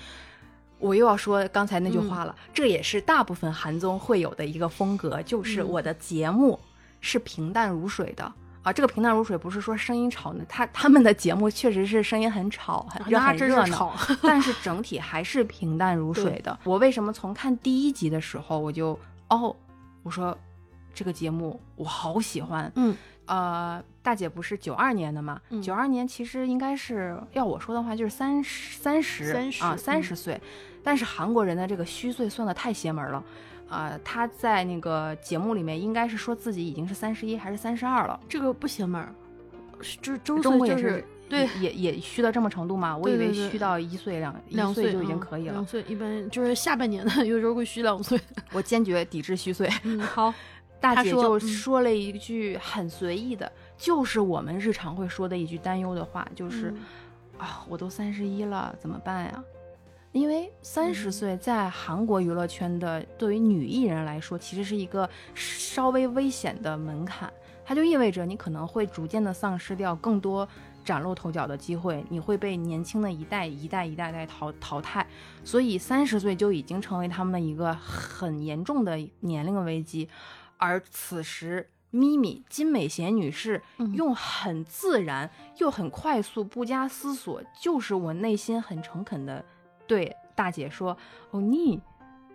[0.85, 6.59] 我又要说刚才那句话了，这也是大部分韩综会有的一个风格，就是嗯我的节目
[7.01, 8.31] 是平淡如水的。
[8.61, 16.57] 啊，这个平淡如水不是说声音吵呢，他他们的节目确实是声音很吵，很热那很热闹，但是整体还是平淡如水的。
[16.63, 19.55] 我为什么从看第一集的时候我就哦，
[20.01, 20.35] 我说
[20.95, 22.95] 这个节目我好喜欢，嗯
[23.27, 25.39] 呃，大姐不是九二年的嘛？
[25.49, 30.41] 嗯九二、年其实应该是要我说的话，就是三十三十30啊，嗯三十岁。
[30.85, 33.23] 但是韩国人的这个虚岁算的太邪门了，
[33.67, 39.03] 啊，他在那个节目里面应该是说自己已经是三十一还是三十二了，这个不邪门
[39.99, 42.95] 就是周中国也岁就是对也也也虚到这么程度吗？
[42.95, 45.65] 我以为虚到一岁两两一岁就已嗯经可以了两。
[45.65, 48.19] 岁一般就是下半年的， 有时候会虚两岁。
[48.53, 49.67] 我坚决抵制虚岁。
[49.83, 50.31] 嗯，好，
[50.79, 56.69] 大姐就说了一句很随意的，就是我们日常会说的一句担忧的话，就是。
[56.69, 56.79] 嗯
[57.37, 59.43] 啊，我都三十一了，怎么办呀？
[60.15, 61.11] 因为三十嗯。
[61.11, 67.31] 岁在韩国娱乐圈的对于女艺人来说，其实是一个稍微危险的门槛，
[67.65, 70.47] 它就意味着你可能会逐渐的丧失掉更多
[70.85, 75.05] 崭露头角的机会，你会被年轻的一代一代一代代淘淘汰，
[75.43, 80.07] 所以三十岁就已经成为他们的一个很严重的年龄危机，
[80.57, 81.69] 而此时。
[81.91, 83.93] 咪咪金美贤女士嗯。
[83.93, 89.45] 用很自然又很快速、不加思索，就是我内心很诚恳的
[89.87, 90.97] 对大姐说
[91.31, 91.79] ：“哦，你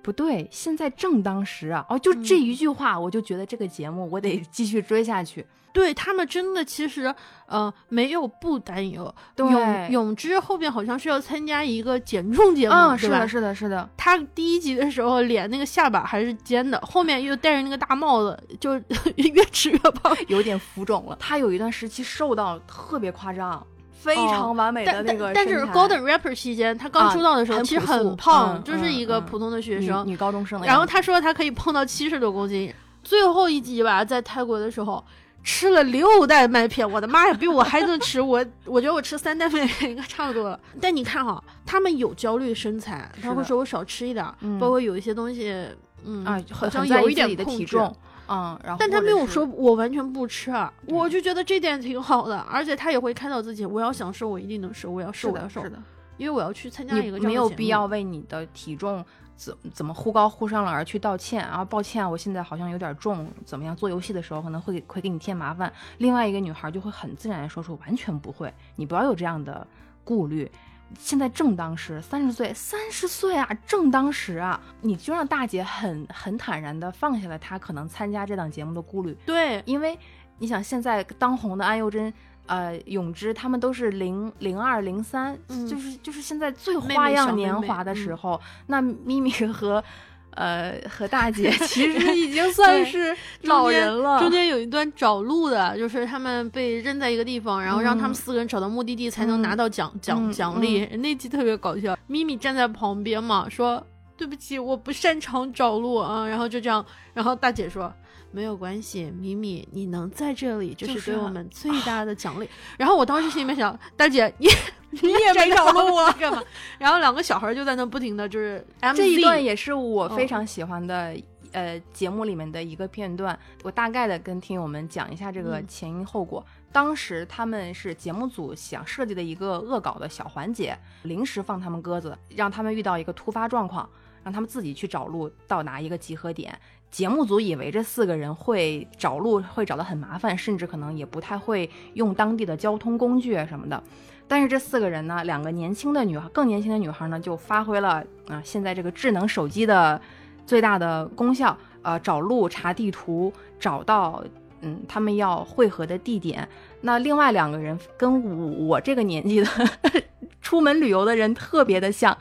[0.02, 5.46] 不对，现在正当时啊！”哦，就这嗯一句话，我就觉得这个节目我得 继续追下去。
[5.72, 7.14] 对他们真的其实
[7.46, 9.14] 呃没有不担忧。
[9.36, 13.28] 对永永之后边好像是要参加一个减重节目，嗯，是的，？
[13.28, 18.74] 是的，是的，他第一集的时候脸那个下巴还是尖的，后面又戴着那个大帽子，就
[19.14, 20.12] 越吃越胖。
[20.26, 21.16] 有点浮肿了。
[21.20, 23.64] 他有一段时期瘦到特别夸张，
[24.00, 30.06] 非常完美的但那个但但是 Golden Rapper 期间，他刚啊出道的时候、很其实很胖，嗯就是一个普通的学女生。
[30.06, 32.72] 女高中生然后他说他可以胖到七十多公斤。
[33.02, 35.02] 最后一集吧，在泰国的时候
[35.42, 38.20] 吃了六袋麦片，我的妈呀，比我还能吃。
[38.20, 40.60] 我我觉得我吃三袋麦片应该差不多了。
[40.80, 44.24] 但你看哈，他们有焦虑身材，他会说我少吃一点
[44.58, 45.66] 包括有一些东西，
[46.04, 47.96] 嗯啊，好像有一点的控制体重，
[48.30, 55.82] 嗯，然后但他没有说我完全不吃啊，我就觉得这点挺好的，而且他也会开导自己，我要想瘦，我一定能瘦，我要瘦，的，我要瘦是，的。
[56.16, 59.04] 因为我要去参加一个没有必要为你的体重
[59.36, 61.64] 怎怎么忽高忽上了而去道歉啊！
[61.64, 63.74] 抱歉，我现在好像有点重，怎么样？
[63.74, 65.72] 做游戏的时候可能会给会给你添麻烦。
[65.96, 69.66] 另外一个女孩就会很自然的说出完全不会，你不要有这样的
[70.04, 70.50] 顾虑。
[70.98, 79.98] 现在正当时，三十岁，三十岁啊，正当时啊，你就让大姐很很坦然的放下了她可能参加这档节目的顾虑，对，因为
[80.38, 82.12] 你想现在当红的安宥真。
[82.46, 89.84] 呃，永之他们都是零零二零三，嗯就是就是现在最花样年华的时嗯候，那咪咪和
[90.32, 94.18] 呃和大姐 其实已经 算是老人了。
[94.20, 100.84] 中间有一段找路的，就是他们被扔在一个地方，然后让他们嗯四个人找到目的地才能拿到奖、奖嗯奖励。
[100.96, 103.84] 那集特别搞笑，咪咪站在旁边嘛，说
[104.16, 107.92] 对不起，我不擅长找路啊，然后就这样，然后大姐说。
[108.32, 112.48] 没有关系，咪咪，你能在这里，这就是是对我们最大的奖励。
[112.78, 114.46] 然后我当时心里面想，大姐，你
[115.02, 116.42] 你也没找路啊干嘛？
[116.78, 121.16] 然后两个小孩就在那不停的就是 MZ, 这一段也是我嗯非常喜欢的
[121.52, 126.44] 呃节目里面的一个片段，我大概的跟听友们讲一下这个嗯前因后果。
[126.72, 133.88] 当时他们是节目组想设计的一个恶搞的小环节，临时放他们鸽子，让他们遇到一个突发状况，
[134.22, 136.56] 让他们自己去找路到达一个集合点。
[136.88, 143.82] 节目组以为这四个人会找路会找得很麻烦，甚至可能也不太会用当地的交通工具啊什么的。
[144.30, 150.00] 但是这四个人呢，两个年轻的女孩，更年轻的女孩呢，就发挥了啊、现在这个智能手机的
[150.46, 154.22] 最大的功效，呃，找路、查地图，找到
[154.60, 156.48] 嗯他们要汇合的地点。
[156.80, 159.48] 那另外两个人跟我我这个年纪的
[160.40, 162.16] 出门旅游的人特别的像，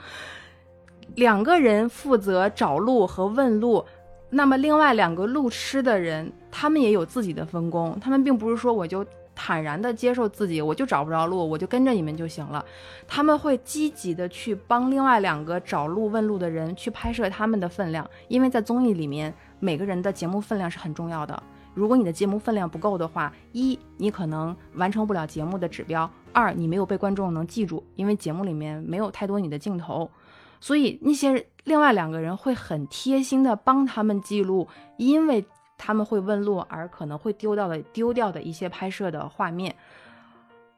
[1.13, 3.85] 两个人负责找路和问路。
[4.31, 9.05] 那么另外两个路痴的人，他们也有自己的分工，他们并不是说我就
[9.41, 12.63] 坦然的接受自己，我就找不着路，我就跟着你们就行了。
[13.07, 21.41] 他们会积极的去帮另外两个找路问路的人去拍摄他们的分量，因为在综艺里面，每个人的节目分量是很重要的。
[21.73, 30.11] 如果你的节目分量不够的话，一你可能完成不了节目的指标；二你没有被观众能记住，因为节目里面没有太多你的镜头。
[30.59, 34.67] 所以那些另外两个人会很贴心的帮他们记录，
[34.97, 35.45] 因为
[35.79, 39.75] 他们会问路而可能会丢掉的丢掉的一些拍摄的画面。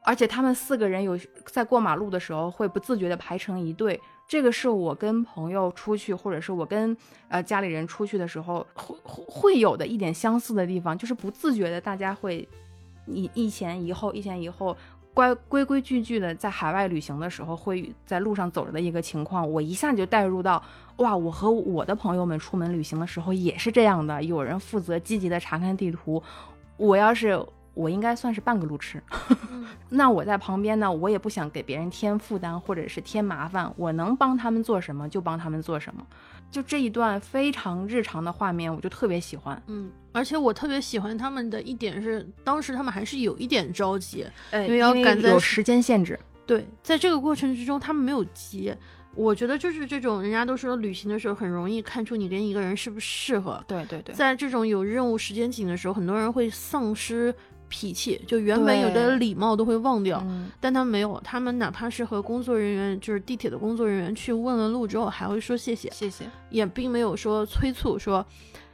[0.04, 6.96] 而且他们四个人有在过马路的时候会不自觉的排成一队，这个是我跟朋友出去，或者是我跟
[7.28, 12.48] 呃家里人出去的时候会会会有的一点相似的地方，就是不自觉的大家会
[13.06, 14.76] 一一前一后，一前一后。
[15.14, 20.62] 乖规规矩矩的在海外旅行的时候，会在路上走着的一个情况，我一下就带入到，
[20.96, 26.22] 哇，我和我的朋友们出门旅行的时候也是这样的，有人负责积极的查看地图，
[26.76, 27.38] 我要是
[27.74, 29.02] 我应该算是半个路痴，
[29.90, 36.06] 那我在旁边呢，我也不想给别人添负担或者是添麻烦，我能帮他们做什么就帮他们做什么，
[36.52, 39.60] 就这一段非常日常的画面，我就特别喜欢。
[39.66, 48.72] 嗯，而且我特别喜欢他们的一点是，当时他们还是有一点着急，呃，因为要赶在有时间限制，对，在这个过程之中，他们没有急。
[49.14, 53.62] 我觉得就是这种，人家都说旅行的时候很容易看出你跟一个人适不适合。
[53.68, 57.34] 对对对，在这种有任务时间紧的时候，很多人会丧失
[57.72, 60.22] 脾气，就原本有的礼貌都会忘掉。
[60.26, 68.24] 嗯，但他们没有，他们哪怕是和工作人员，就是地铁的工作人员去问了路之后，还会说谢谢，谢谢，也并没有说催促说，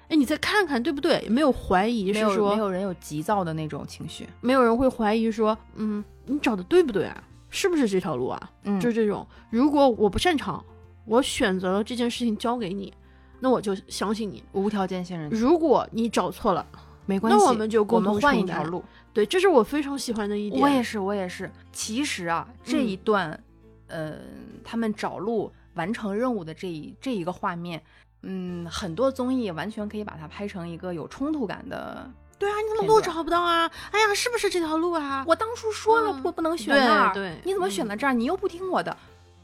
[0.09, 1.21] 哎，你再看看对不对？
[1.23, 7.23] 也没有怀疑，是说没有人有急躁的那种情绪，没有人会怀疑说，嗯，你找的对不对啊？
[7.51, 8.51] 是不是这条路啊？
[8.65, 10.63] 嗯，就是这种，如果我不擅长，
[11.07, 12.93] 我选择了这件事情交给你，
[13.41, 14.43] 那我就相信你。
[14.53, 16.67] 无条件信任，如果你找错了，
[17.09, 18.85] 没关系，那我们就我们换一条路。
[19.15, 20.61] 对，这是我非常喜欢的一点。
[20.61, 21.51] 我也是，我也是。
[21.73, 23.43] 其实啊，这嗯一段，
[23.87, 24.19] 呃，
[24.63, 27.83] 他们找路完成任务的这一这一个画面，
[28.23, 32.09] 嗯，很多综艺完全可以把它拍成一个有冲突感的。
[32.39, 33.69] 对啊，你怎么路找不到啊？
[33.91, 35.25] 哎呀，是不是这条路啊？
[35.27, 38.13] 我当初说了嗯不不能选对那儿，对你怎么选嗯了这儿？
[38.13, 38.95] 你又不听我的。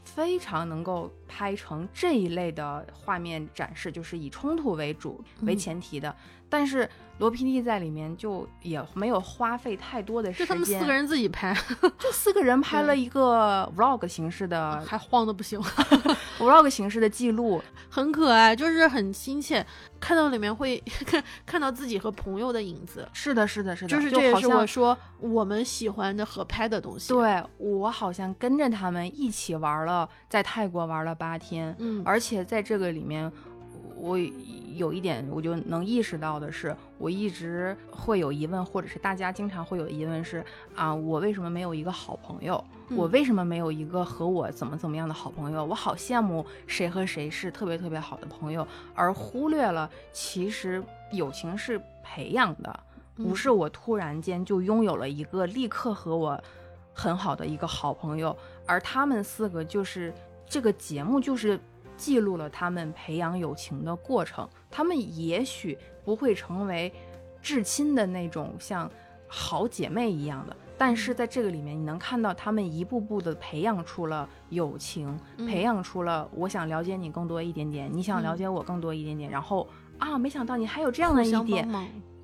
[0.05, 6.15] 非常能够拍成这一类的画面展示，就是以冲突为主为嗯前提的。
[6.49, 11.55] 但是罗 PD 在里面就也没有花费太多的时间，就他们四个人自己拍，
[11.97, 15.59] 就四个人拍了一个 vlog 形式的还晃的不行，
[16.39, 19.65] vlog 形式的记录，很可爱，就是很亲切。
[19.97, 33.31] 看到里面会看看到自己和朋友的影子，是的，是的，是的，就是这也是我说我们喜欢的合拍的东西。，对我好像跟着他们一起玩了，在泰国玩了八天，嗯，而且在这个里面，
[34.05, 34.19] 我
[34.75, 40.45] 有一点我就能意识到的是，我一直会有疑问，或者是大家经常会有疑问是
[40.75, 42.63] 啊，我为什么没有一个好朋友？
[42.91, 45.65] 我嗯为什么没有一个和我怎么怎么样的好朋友？
[45.65, 52.79] 我好羡慕谁和谁是特别特别好的朋友，而忽略了其实友情是培养的，
[53.15, 56.39] 不嗯是我突然间就拥有了一个立刻和我
[56.93, 58.37] 很好的一个好朋友，
[58.67, 60.13] 而他们四个就是
[60.47, 61.59] 这个节目就是
[61.97, 64.47] 记录了他们培养友情的过程。
[64.69, 66.91] 他们也许不会成为
[67.41, 68.89] 至亲的那种像
[69.27, 79.67] 好姐妹一样的，但是在这个里面，你能看到他们一步步的培养出了友情，嗯培养出了我想了解你更多一点点，你想了嗯解我更多一点点，然后
[79.97, 81.67] 啊，没想到你还有这样的一点。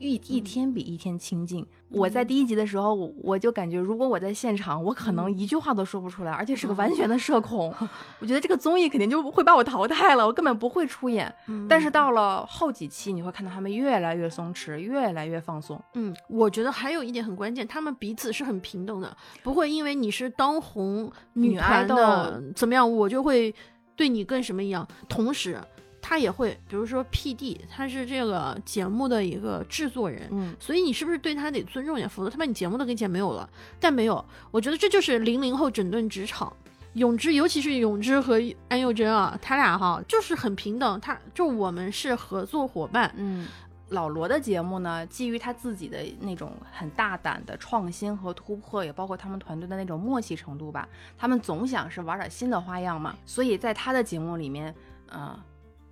[0.02, 1.66] 一一嗯天比一天亲近。
[1.90, 7.74] 我在第一集的时候，我我就感觉，如果我在现场，我可能嗯一句话都说不出来，而且是个完全的社恐。
[8.20, 11.34] 我觉得这个综艺肯定就会把我淘汰了，我根本不会出演。
[11.70, 15.80] 但是嗯到了后几期，你会看到他们越来越松弛，越来越放松。
[15.94, 23.54] 嗯，我觉得还有一点很关键，他们彼此是很平等的，不会因为你是当红女女爱团的怎么样，我就会
[23.96, 24.88] 对你更什么一样。
[25.10, 25.60] 同时，
[26.02, 32.10] 他也会，比如说 P D，他是这个节目的一个制作人，嗯，所以你是不是对他得尊重一点？
[32.10, 33.50] 否则他把你节目都给剪没有了。
[33.80, 36.52] 但没有，我觉得这就是零零后整顿职场。
[36.94, 38.34] 永之，尤其是永之和
[38.68, 43.10] 安宥真啊，他俩哈就是很平等，他就我们是合作伙伴。
[43.16, 43.48] 嗯，
[43.92, 50.86] 老罗的节目呢，基于他自己的那种很大胆的创新和突破，也包括他们团队的那种默契程度吧，
[51.18, 54.76] 他们总想是玩点新的花样嘛，所以在他的节目里面，
[55.08, 55.40] 呃，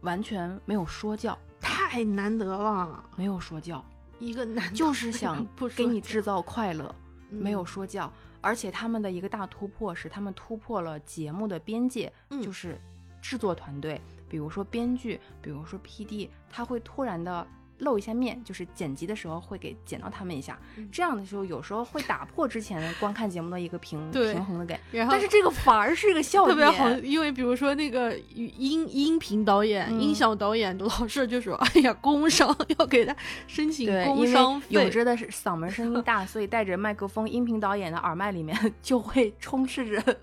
[0.02, 3.84] 完全没有说教，太难得了，没有说教，
[4.20, 6.94] 一个男就是想不给你制造快乐，
[7.32, 7.42] 嗯。
[7.42, 8.12] 没有说教。
[8.42, 12.42] 而且他们的一个大突破是，他们突破了节目的边界，嗯。
[12.42, 12.80] 就是
[13.22, 17.46] 制作团队，比如说编剧，比如说 PD，他会突然的
[17.80, 33.16] 露一下面，就是剪辑的时候会给剪到他们一下，嗯这样的时候有时候会打破之前的观看节目的一个平平衡的感，然后但是这个反而是一个笑点，特别好，因为比如说那个音音频导演、嗯音响导演老是就说：“哎呀，工伤 要给他
[33.48, 34.68] 申请对，工伤费。
[34.70, 40.18] 永之的是嗓门声音大， 所以带着麦克风，音频导演的耳麦里面 就会充斥着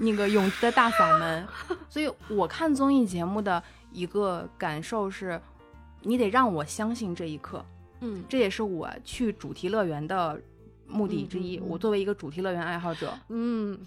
[0.00, 1.46] 那个泳池的大嗓门。
[1.88, 3.62] 所以我看综艺节目的
[3.92, 5.40] 一个感受是，
[6.02, 7.64] 你得让我相信这一刻，
[8.00, 10.40] 嗯这也是我去主题乐园的
[10.86, 11.56] 目的之一。
[11.56, 13.78] 嗯嗯嗯我作为一个主题乐园爱好者，嗯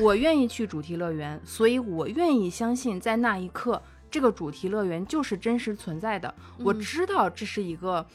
[0.00, 6.32] 我愿意去主题乐园，所以我愿意相信，在那一刻，这个主题乐园就是真实存在的。
[6.58, 8.06] 我嗯知道这是一个，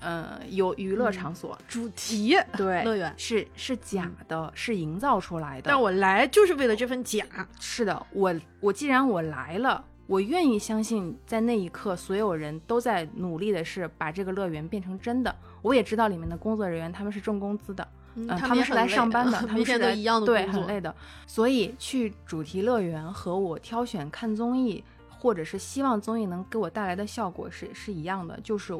[0.00, 5.68] 呃，有娱乐嗯场所，主题对，乐园，是是假的，是营造出来的。
[5.68, 7.24] 但我来就是为了这份假。
[7.60, 15.34] 是的，我我既然我来了，我愿意相信，在那一刻，所有人都在努力的是把这个乐园变成真的。
[15.62, 20.94] 我也知道里面的工作人员他们是挣工资的，嗯嗯，他他们是来上班的， 他们是来一样的对，很累的。
[21.26, 28.78] 所以去主题乐园和我挑选看综艺，或者是希望综艺能给我带来的效果是是一样的，就是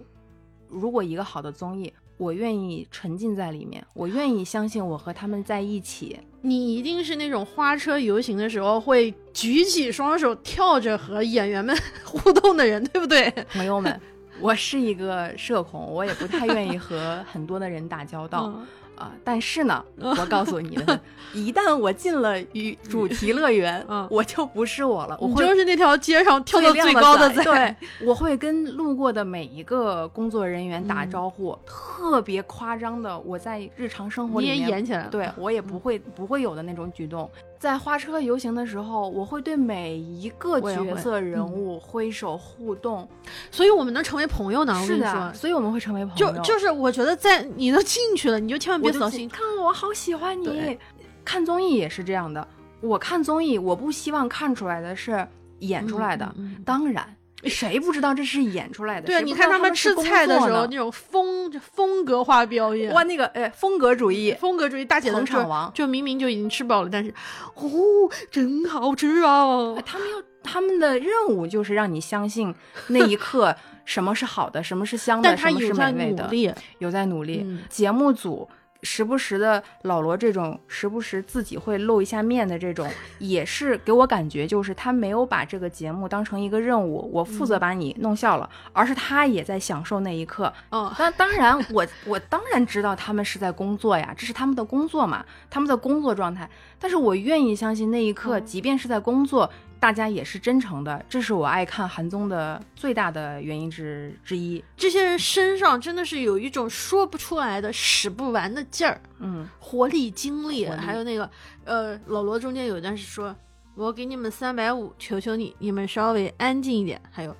[0.69, 1.93] 如果一个好的综艺。
[2.17, 6.19] 我愿意沉浸在里面， 我愿意相信我和他们在一起。
[6.43, 13.31] 你一定是那种花车游行的时候会举起双手跳着和演员们互动的人，对不对？
[13.53, 13.99] 朋友们，
[14.41, 21.01] 我是一个社恐，我也不太愿意和很多的人打交道嗯啊、但是呢， 我告诉你们，
[21.35, 27.45] 一旦我进了与主题乐园，嗯我就不是我了，我会就是那条街上跳到最高的仔仔。
[27.45, 27.77] 对，
[28.07, 37.29] 我会跟路过的每一个工作人员打嗯招呼，特别夸张的，我在日常生活里面也演起来了，对我也不会、不会有的那种举动。
[37.65, 43.09] 在花车游行的时候，我会对每一个角色人嗯物挥手互动。
[43.51, 44.75] 所以我们能成为朋友呢。
[44.85, 46.31] 是的，所以我们会成为朋友。
[46.31, 49.27] 就就是我觉得在你都进去了，你就千万别扫兴。
[49.31, 50.79] 看我好喜欢你。
[51.25, 52.47] 看综艺也是这样的，
[52.83, 55.27] 我看综艺，我不希望看出来的是
[55.61, 56.27] 演出来的。
[56.37, 57.17] 嗯嗯嗯当然，
[57.49, 59.07] 谁不知道这是演出来的？
[59.07, 67.13] 对你看他们吃菜的时候那种风风格化表演，哇，那个哎风格主义，风格主义大姐的就捧场王就明明就已经吃饱了，但是
[67.55, 69.75] 哦，真好吃啊！
[69.85, 72.55] 他们要他们的任务就是让你相信
[72.89, 77.43] 那一刻 什么是好的，什么是香的，什么是有在美味的，努力，有在努力。
[77.45, 78.49] 嗯节目组
[78.85, 90.53] 时不时的老罗这种，时不时自己会露一下面的这种，也是给我感觉就是他没有把这个节目当成一个任务，我负责把你弄笑了，而是他也在享受那一刻。
[90.69, 96.49] 哦，那当然我，我当然知道他们是在工作呀，这是他们的工作嘛，他们的工作状态。
[96.79, 99.51] 但是我愿意相信那一刻，嗯即便是在工作，
[99.85, 101.05] 大家也是真诚的。
[101.11, 104.65] 这是我爱看韩综的最大的原因之之一。
[104.75, 108.99] 这些人身上真的是有一种说不出来的使不完的劲儿。
[109.19, 111.31] 嗯，活力、精力，力还有那个
[111.67, 113.37] 呃，老罗中间有一段是说，
[113.75, 116.99] 我给你们三百五，求求你，你们稍微安静一点。
[117.11, 117.37] 还有，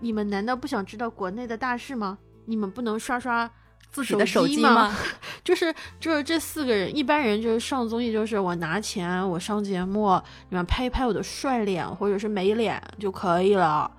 [0.00, 2.16] 你们难道不想知道国内的大事吗？
[2.46, 3.50] 你们不能刷刷
[4.02, 4.94] 自己的手机机吗？
[5.42, 10.20] 就是就是这四个人，一般人就是上综艺，就是我拿钱，我上节目，
[10.50, 13.90] 你们拍一拍我的帅脸或者是美脸就可以了。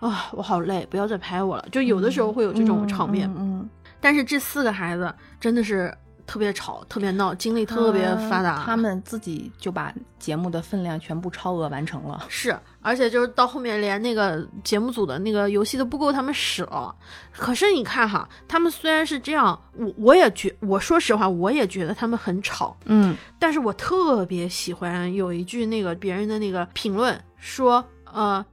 [0.00, 1.64] 啊，我好累，不要再拍我了。
[1.70, 3.70] 就有的时候会有这种场面，嗯，嗯
[4.00, 5.96] 但是这四个孩子真的是
[6.30, 8.62] 特别吵、特别闹，精力特别发达。
[8.62, 12.24] 嗯他们自己就把节目的分量全部超额完成了。
[12.28, 16.94] 是，而且就是到后面连那个节目组的那个游戏都不够他们使了。
[17.32, 22.76] 可是你看哈，他们虽然是这样，我我也觉，我说实话，我也觉得他们很吵。
[22.84, 28.44] 嗯但是我特别喜欢有一句那个别人的那个评论说，呃，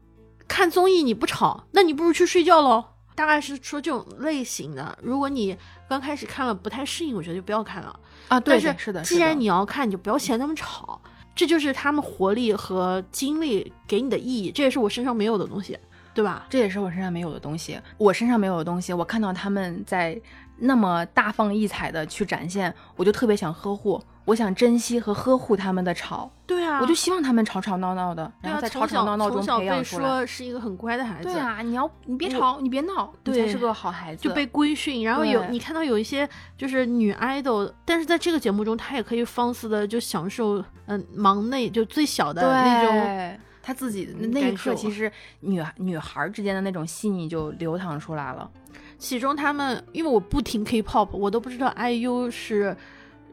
[0.48, 2.84] 看综艺你不吵，那你不如去睡觉喽。
[3.18, 4.96] 大概是说这种类型的。
[5.02, 5.58] 如果你
[5.90, 8.00] 刚开始看了不太适应，我觉得就不要看了。
[8.28, 11.02] 啊，对，但是是的，既然你要看，你就不要嫌他们吵，
[11.34, 15.76] 这就是他们活力和精力给你的意义，这也是我身上没有的东西。
[16.14, 16.48] 对吧？
[16.50, 17.80] 这也是我身上没有的东西。
[17.96, 20.20] 我身上没有的东西，我看到他们在
[20.60, 26.30] 那么大放异彩的去展现，我就特别想呵护，我想珍惜和呵护他们的吵。
[26.46, 30.08] 对啊，我就希望他们吵吵闹闹的，然后在吵吵闹闹中培养出来。
[30.08, 31.32] 说是一个很乖的孩子。
[31.32, 34.24] 对啊，你要你别吵，你别闹，对，是个好孩子。
[34.24, 36.28] 就被规训，然后有你看到有一些
[36.58, 43.40] 就是女 idol，但是在这个节目中，她也可以放肆的就享受，嗯，忙内就最小的那种。
[43.62, 48.50] 她自己那一刻，其实女女孩之间的那种细腻就流淌出来了。
[48.98, 52.76] 其中他们，因为我不听 K-pop，我都不知道 IU 是，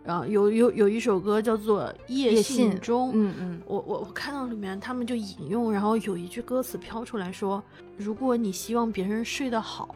[0.07, 7.63] 啊，有有有一首歌叫做《夜信中》，嗯嗯，我我我看到里面他们就引用，然后有一句歌词飘出来说
[7.97, 9.95] ：“如果你希望别人睡得好，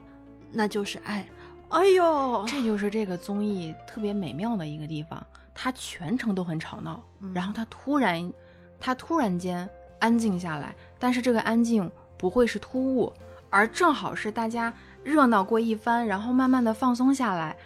[0.50, 1.26] 那就是爱。”
[1.70, 7.02] 哎呦，这就是这个综艺特别美妙的一个地方，它全程都很吵闹，
[7.34, 8.32] 然后它突然，
[8.80, 9.68] 它突然间。
[10.00, 13.12] 安静下来，但是这个安静不会是突兀，
[13.50, 14.72] 而正好是大家
[15.04, 17.56] 热闹过一番，然后慢慢的放松下来。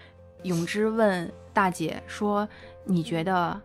[0.42, 2.48] 永之问大姐说
[2.84, 3.60] ：“你觉得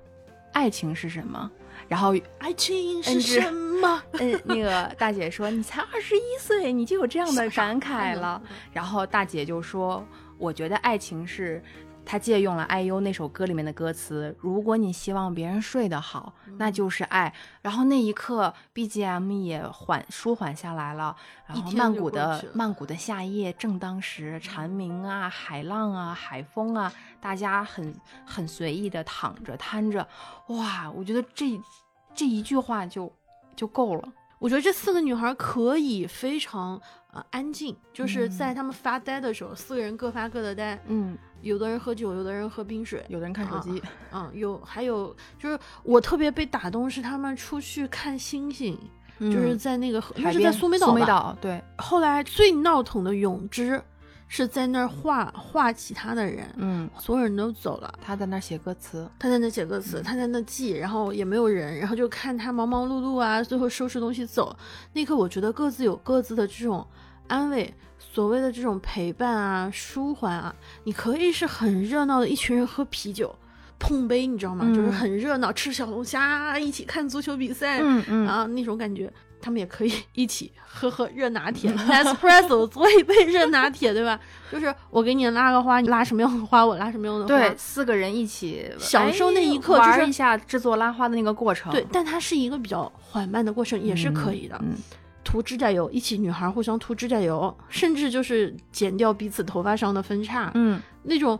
[0.53, 1.49] 爱情是什么？”
[1.87, 3.51] 然后爱情是什
[3.81, 4.03] 么？
[4.19, 8.41] 嗯，那个大姐说：“你才二十一岁，你就有这样的感慨了。”
[8.73, 10.05] 然后大姐就说
[10.37, 11.63] ：“我觉得爱情是。”
[12.09, 21.13] 他借用了 IU 那首歌里面的歌词：“如果你希望别人睡得好，那就是爱。”然后那一刻，BGM 也缓舒缓下来了。
[21.45, 27.93] 然后曼谷的曼谷的夏夜正当时，蝉鸣啊，海浪啊，海风啊，大家很
[28.25, 30.07] 很随意的躺着瘫着。
[30.47, 31.59] 哇，我觉得这
[32.15, 33.11] 这一句话就
[33.53, 34.07] 就够了。
[34.39, 36.79] 我觉得这四个女孩可以非常
[37.11, 40.79] 呃安静，就是在她们发呆的时候，四个人各发各的呆。
[40.87, 41.17] 嗯。
[41.43, 43.79] 有的人喝酒，有的人喝冰水，有的人看手机，
[44.11, 48.75] 嗯，有还有就是我特别被打动是他们出去看星星，
[49.19, 51.63] 就是在那个就是在，苏梅岛苏梅岛对。
[51.77, 53.79] 后来最闹腾的泳之
[54.27, 64.55] 是在那儿画画其他的人，嗯，所有人都走了，他在那儿写歌词，他在那写歌词，他在那记，然后也没有人，然后就看他忙忙碌碌啊，最后收拾东西走。
[64.93, 66.85] 那刻我觉得各自有各自的这种
[67.27, 67.73] 安慰。
[67.99, 70.55] 所谓的这种陪伴啊、舒缓啊，
[70.85, 73.35] 你可以是很热闹的一群人喝啤酒、
[73.77, 74.65] 碰杯，你知道吗？
[74.73, 79.11] 就是很热闹，吃小龙虾，一起看足球比赛，嗯嗯啊那种感觉。
[79.41, 84.19] 他们也可以 一起喝喝热拿铁，espresso 做一杯热拿铁，对吧？
[84.51, 87.27] 就是我给你拉个花，你拉什么样的花，我拉什么样的花。
[87.27, 91.71] 对，四个人一起享受那一刻，玩一下制作拉花的那个过程。
[91.71, 94.57] 对，但它是一个比较缓慢的过程，也是可以的。
[94.61, 94.75] 嗯。
[95.23, 101.37] 涂指甲油，一起女孩互相涂指甲油，甚至就是剪掉彼此头发上的分叉，嗯，那种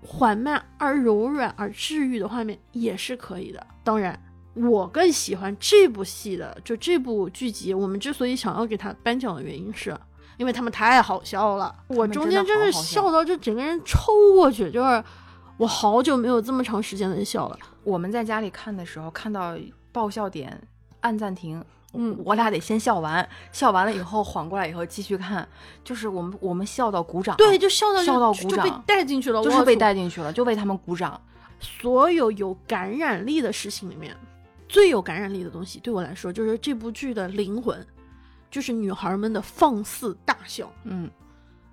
[0.00, 3.66] 缓慢而柔软而治愈的画面也是可以的。
[3.84, 4.18] 当然，
[4.54, 7.72] 我更喜欢这部戏的，就这部剧集。
[7.72, 9.96] 我们之所以想要给他颁奖的原因，是
[10.36, 11.74] 因为他们太好笑了。
[11.86, 15.02] 我中间真是笑到就整个人抽过去，就是
[15.56, 17.58] 我好久没有这么长时间的笑了。
[17.84, 19.56] 我们在家里看的时候，看到
[19.92, 20.60] 爆笑点，
[21.00, 21.64] 按暂停。
[21.92, 25.48] 嗯，我俩得先笑完，笑完了以后缓过来以后继续看，
[25.82, 31.20] 就是我们我们笑到鼓掌，对，就笑到笑到鼓掌，就被带进去了，就是被带进去了，就为他们鼓掌。
[31.58, 34.16] 所有有感染力的事情里面，
[34.70, 37.84] 最有感染力的东西，对我来说就是这部剧的灵魂，
[38.48, 41.10] 就是女孩们的放肆大笑，嗯，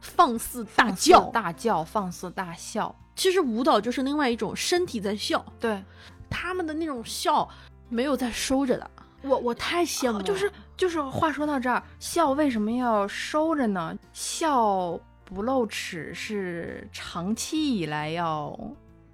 [0.01, 2.93] 放肆大叫，大叫，放肆大笑。
[3.15, 5.79] 其实舞蹈就是另外一种身体在笑，对，
[6.27, 7.47] 他们的那种笑
[7.87, 8.89] 没有在收着的。
[9.21, 13.95] 我我太羡慕了，就是就是，话说到这儿，笑为什么要收着呢？
[14.11, 18.57] 笑不露齿是长期以来要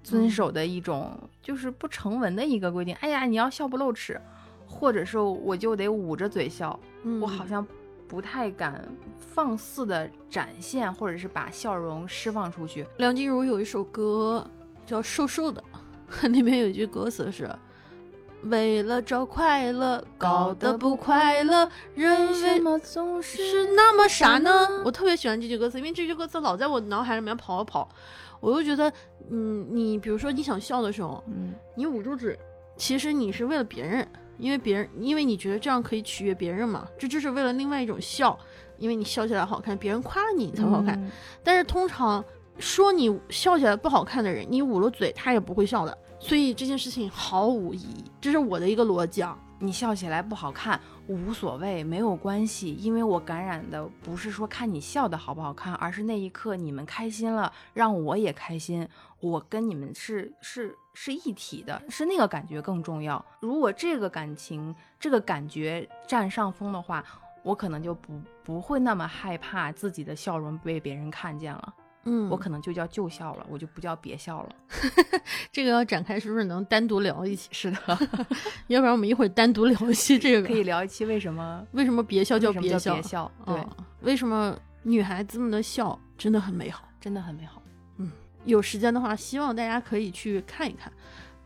[0.04, 2.94] 遵守的一种，就是不成文的一个规定。
[2.96, 4.20] 哎呀，你要笑不露齿，
[4.66, 6.78] 或者是我就得捂着嘴笑，
[7.20, 7.66] 我好像
[8.06, 8.86] 不太敢
[9.18, 12.86] 放肆的展现，或者是把笑容释放出去。
[12.98, 14.46] 梁静茹有一首歌
[14.86, 15.64] 叫《瘦瘦的》，
[16.28, 17.50] 里面有一句歌词是。
[18.50, 23.38] 为了找快乐，搞得不快乐，人为什么总是
[23.74, 24.68] 那么傻呢？
[24.84, 27.88] 我特别喜欢这句歌词，因为这句歌词老在我脑海里面跑啊跑。
[28.44, 28.92] 我就觉得，
[29.30, 32.38] 嗯，你比如说你想笑的时候，嗯，你捂住嘴，
[32.76, 34.06] 其实你是为了别人，
[34.38, 38.38] 因为别人，因为你觉得这样可以取悦别人嘛，这就是为了另外一种笑，
[38.76, 41.00] 因为你笑起来好看，别人夸了你才好看。
[41.42, 42.22] 但是通常
[42.58, 45.98] 说你笑起来不好看的人，你捂了嘴，他也不会笑的。
[46.20, 49.38] 所以这件事情毫无意义，这是我的一个逻辑啊。
[49.60, 58.88] 你笑起来不好看无所谓，没有关系，因为我感染的不是说看你笑的好不好看，而是那一刻你们开心了，让我也开心，
[59.20, 63.22] 我跟你们是是是一体的，是那个感觉更重要。
[63.40, 67.04] 如果这个感情这个感觉占上风的话，
[67.42, 71.74] 我可能就不不会那么害怕自己的笑容被别人看见了。
[72.04, 74.48] 嗯，我可能就叫旧笑了，我就不叫别笑了。
[75.50, 77.48] 这个要展开是不是能单独聊一期？
[77.52, 77.78] 是的，
[78.68, 80.46] 要不然我们一会儿单独聊一期这个。
[80.46, 82.94] 可以聊一期为什么为什么别笑叫别笑？
[82.94, 83.66] 别笑，对，
[84.02, 87.62] 为什么女孩子们的笑真的很美好，真的很美好。
[87.98, 88.10] 嗯，
[88.44, 90.92] 有时间的话，希望大家可以去看一看，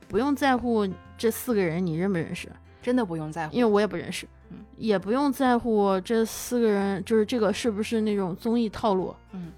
[0.09, 2.51] 不用在乎这四个人你认不认识，
[2.83, 4.27] 真的不用在乎，因为我也不认识。
[4.51, 9.15] 嗯，也不用在乎这四个人就是这个是不是那种综艺套路。
[9.33, 9.53] 嗯。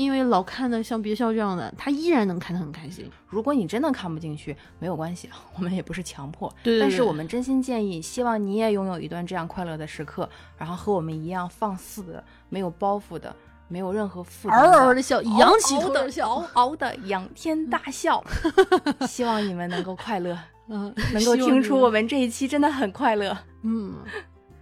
[0.00, 3.10] 因为老看的像别笑这样的，他依然能看得很开心。
[3.28, 6.50] 如果你真的看不进去，没有关系， 我们也不是强迫。
[6.62, 6.80] 对。
[6.80, 13.34] 但是我们真心建议，希望你也拥有一段这样快乐的时刻，然后和我们一样放肆的、没有包袱的、
[13.68, 18.24] 没有任何负担嗷嗷的笑，仰起头的笑，嗷嗷的仰天大笑。
[19.06, 20.38] 希望你们能够快乐，
[20.68, 23.36] 嗯，能够听出我们这一期真的很快乐。
[23.62, 23.94] 嗯，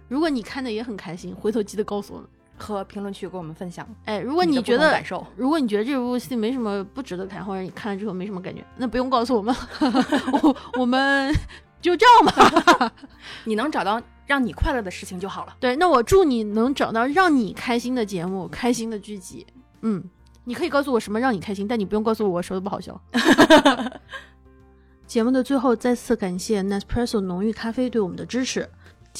[0.09, 2.27] 如果你看的也很开心，回头记得告诉我们。
[2.59, 9.55] 和评论区跟我们分享，哎，如果你觉得感受，如果你觉得这部戏没什么不值得看，或者你看了之后没什么感觉，那不用告诉我们，
[10.43, 11.33] 我我们
[11.81, 12.91] 就这样吧。
[13.45, 15.55] 你能找到让你快乐的事情就好了。
[15.59, 19.47] 对，那我祝你能找到让你开心的节目，开心的剧集。
[19.81, 20.03] 嗯，
[20.43, 23.01] 你可以告诉我什么让你开心，但你不用告诉我我说的不好笑。
[25.07, 28.69] 节目的最后，再次感谢 Nespresso 浓郁咖啡对我们的支持。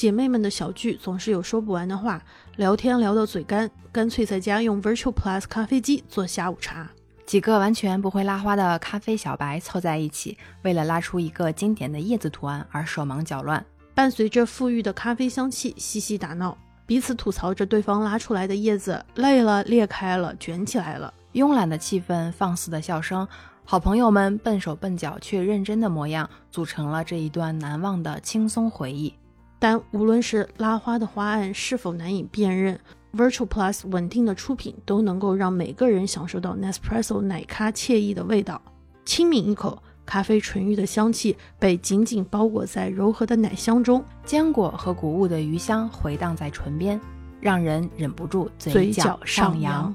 [0.00, 2.22] 姐妹们的小聚总是有说不完的话，
[2.56, 6.88] 聊天聊到嘴干，干脆在家用 Virtual Plus 咖啡机做下午茶。
[7.26, 13.62] 几个完全不会拉花的咖啡小白凑在一起，为了拉出一个经典的叶子图案而手忙脚乱。
[13.94, 21.12] 伴随着馥郁的咖啡香气，嬉戏打闹，彼此吐槽着对方拉出来的叶子累了、裂开了、卷起来了。
[21.34, 23.28] 慵懒的气氛，放肆的笑声，
[23.66, 29.12] 好朋友们笨手笨脚却认真的模样，组成了这一段难忘的轻松回忆。
[29.60, 32.80] 但无论是拉花的花案是否难以辨认
[33.14, 38.60] ，Virtual Plus 稳定的出品都能够让每个人享受到 Nespresso 奶咖惬意的味道。
[39.04, 46.98] 轻抿一口，咖啡纯郁的香气被紧紧包裹在柔和的奶香中，坚果和谷物的余香回荡在唇边，
[47.40, 49.94] 让人忍不住嘴角上扬。